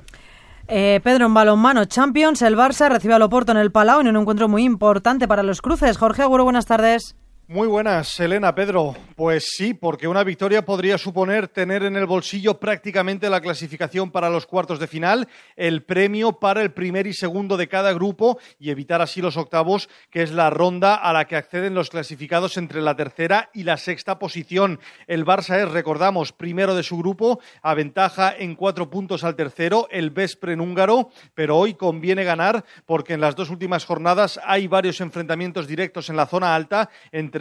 Eh, 0.66 1.00
Pedro, 1.04 1.26
en 1.26 1.34
balonmano 1.34 1.84
Champions, 1.84 2.40
el 2.40 2.56
Barça 2.56 2.88
recibe 2.88 3.14
al 3.14 3.22
Oporto 3.22 3.52
en 3.52 3.58
el 3.58 3.70
Palau 3.70 4.00
en 4.00 4.08
un 4.08 4.16
encuentro 4.16 4.48
muy 4.48 4.64
importante 4.64 5.28
para 5.28 5.42
los 5.42 5.60
cruces. 5.60 5.98
Jorge 5.98 6.22
Agüero, 6.22 6.44
buenas 6.44 6.66
tardes. 6.66 7.16
Muy 7.46 7.68
buenas, 7.68 8.18
Elena, 8.20 8.54
Pedro. 8.54 8.96
Pues 9.16 9.52
sí, 9.54 9.74
porque 9.74 10.08
una 10.08 10.24
victoria 10.24 10.64
podría 10.64 10.96
suponer 10.96 11.46
tener 11.46 11.82
en 11.82 11.94
el 11.94 12.06
bolsillo 12.06 12.58
prácticamente 12.58 13.28
la 13.28 13.42
clasificación 13.42 14.10
para 14.10 14.30
los 14.30 14.46
cuartos 14.46 14.78
de 14.78 14.86
final, 14.86 15.28
el 15.54 15.82
premio 15.82 16.32
para 16.40 16.62
el 16.62 16.72
primer 16.72 17.06
y 17.06 17.12
segundo 17.12 17.58
de 17.58 17.68
cada 17.68 17.92
grupo 17.92 18.38
y 18.58 18.70
evitar 18.70 19.02
así 19.02 19.20
los 19.20 19.36
octavos, 19.36 19.90
que 20.10 20.22
es 20.22 20.32
la 20.32 20.48
ronda 20.48 20.94
a 20.94 21.12
la 21.12 21.26
que 21.26 21.36
acceden 21.36 21.74
los 21.74 21.90
clasificados 21.90 22.56
entre 22.56 22.80
la 22.80 22.96
tercera 22.96 23.50
y 23.52 23.64
la 23.64 23.76
sexta 23.76 24.18
posición. 24.18 24.80
El 25.06 25.26
Barça 25.26 25.62
es, 25.62 25.70
recordamos, 25.70 26.32
primero 26.32 26.74
de 26.74 26.82
su 26.82 26.96
grupo, 26.96 27.40
aventaja 27.60 28.34
en 28.34 28.54
cuatro 28.54 28.88
puntos 28.88 29.22
al 29.22 29.36
tercero, 29.36 29.86
el 29.90 30.08
Vespren 30.08 30.62
húngaro, 30.62 31.10
pero 31.34 31.58
hoy 31.58 31.74
conviene 31.74 32.24
ganar 32.24 32.64
porque 32.86 33.12
en 33.12 33.20
las 33.20 33.36
dos 33.36 33.50
últimas 33.50 33.84
jornadas 33.84 34.40
hay 34.44 34.66
varios 34.66 35.02
enfrentamientos 35.02 35.68
directos 35.68 36.08
en 36.08 36.16
la 36.16 36.24
zona 36.24 36.54
alta 36.54 36.88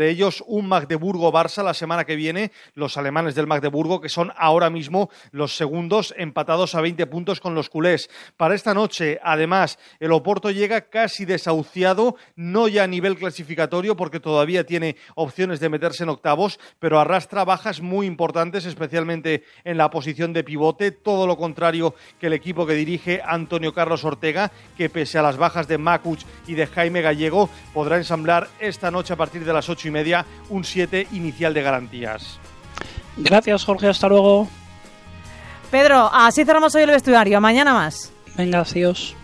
ellos 0.01 0.43
un 0.47 0.67
Magdeburgo-Barça 0.67 1.63
la 1.63 1.73
semana 1.73 2.05
que 2.05 2.15
viene, 2.15 2.51
los 2.73 2.97
alemanes 2.97 3.35
del 3.35 3.47
Magdeburgo, 3.47 4.01
que 4.01 4.09
son 4.09 4.31
ahora 4.37 4.69
mismo 4.69 5.09
los 5.31 5.55
segundos 5.55 6.13
empatados 6.17 6.75
a 6.75 6.81
20 6.81 7.05
puntos 7.07 7.39
con 7.39 7.55
los 7.55 7.69
culés. 7.69 8.09
Para 8.37 8.55
esta 8.55 8.73
noche, 8.73 9.19
además, 9.23 9.77
el 9.99 10.11
Oporto 10.11 10.51
llega 10.51 10.81
casi 10.89 11.25
desahuciado, 11.25 12.15
no 12.35 12.67
ya 12.67 12.83
a 12.83 12.87
nivel 12.87 13.17
clasificatorio, 13.17 13.95
porque 13.95 14.19
todavía 14.19 14.65
tiene 14.65 14.95
opciones 15.15 15.59
de 15.59 15.69
meterse 15.69 16.03
en 16.03 16.09
octavos, 16.09 16.59
pero 16.79 16.99
arrastra 16.99 17.45
bajas 17.45 17.81
muy 17.81 18.07
importantes, 18.07 18.65
especialmente 18.65 19.43
en 19.63 19.77
la 19.77 19.89
posición 19.89 20.33
de 20.33 20.43
pivote, 20.43 20.91
todo 20.91 21.27
lo 21.27 21.37
contrario 21.37 21.95
que 22.19 22.27
el 22.27 22.33
equipo 22.33 22.65
que 22.65 22.73
dirige 22.73 23.21
Antonio 23.25 23.73
Carlos 23.73 24.03
Ortega, 24.03 24.51
que 24.77 24.89
pese 24.89 25.17
a 25.17 25.21
las 25.21 25.37
bajas 25.37 25.67
de 25.67 25.77
Makuch 25.77 26.23
y 26.47 26.53
de 26.53 26.67
Jaime 26.67 27.01
Gallego, 27.01 27.49
podrá 27.73 27.97
ensamblar 27.97 28.47
esta 28.59 28.91
noche 28.91 29.13
a 29.13 29.17
partir 29.17 29.45
de 29.45 29.53
las 29.53 29.69
8 29.83 29.87
y 29.87 29.91
media 29.91 30.25
un 30.49 30.63
7 30.63 31.07
inicial 31.11 31.53
de 31.53 31.61
garantías. 31.61 32.39
Gracias, 33.17 33.65
Jorge. 33.65 33.87
Hasta 33.87 34.07
luego. 34.07 34.47
Pedro, 35.69 36.09
así 36.13 36.45
cerramos 36.45 36.73
hoy 36.75 36.83
el 36.83 36.91
vestuario. 36.91 37.41
Mañana 37.41 37.73
más. 37.73 38.11
Venga, 38.35 38.59
adiós. 38.59 39.15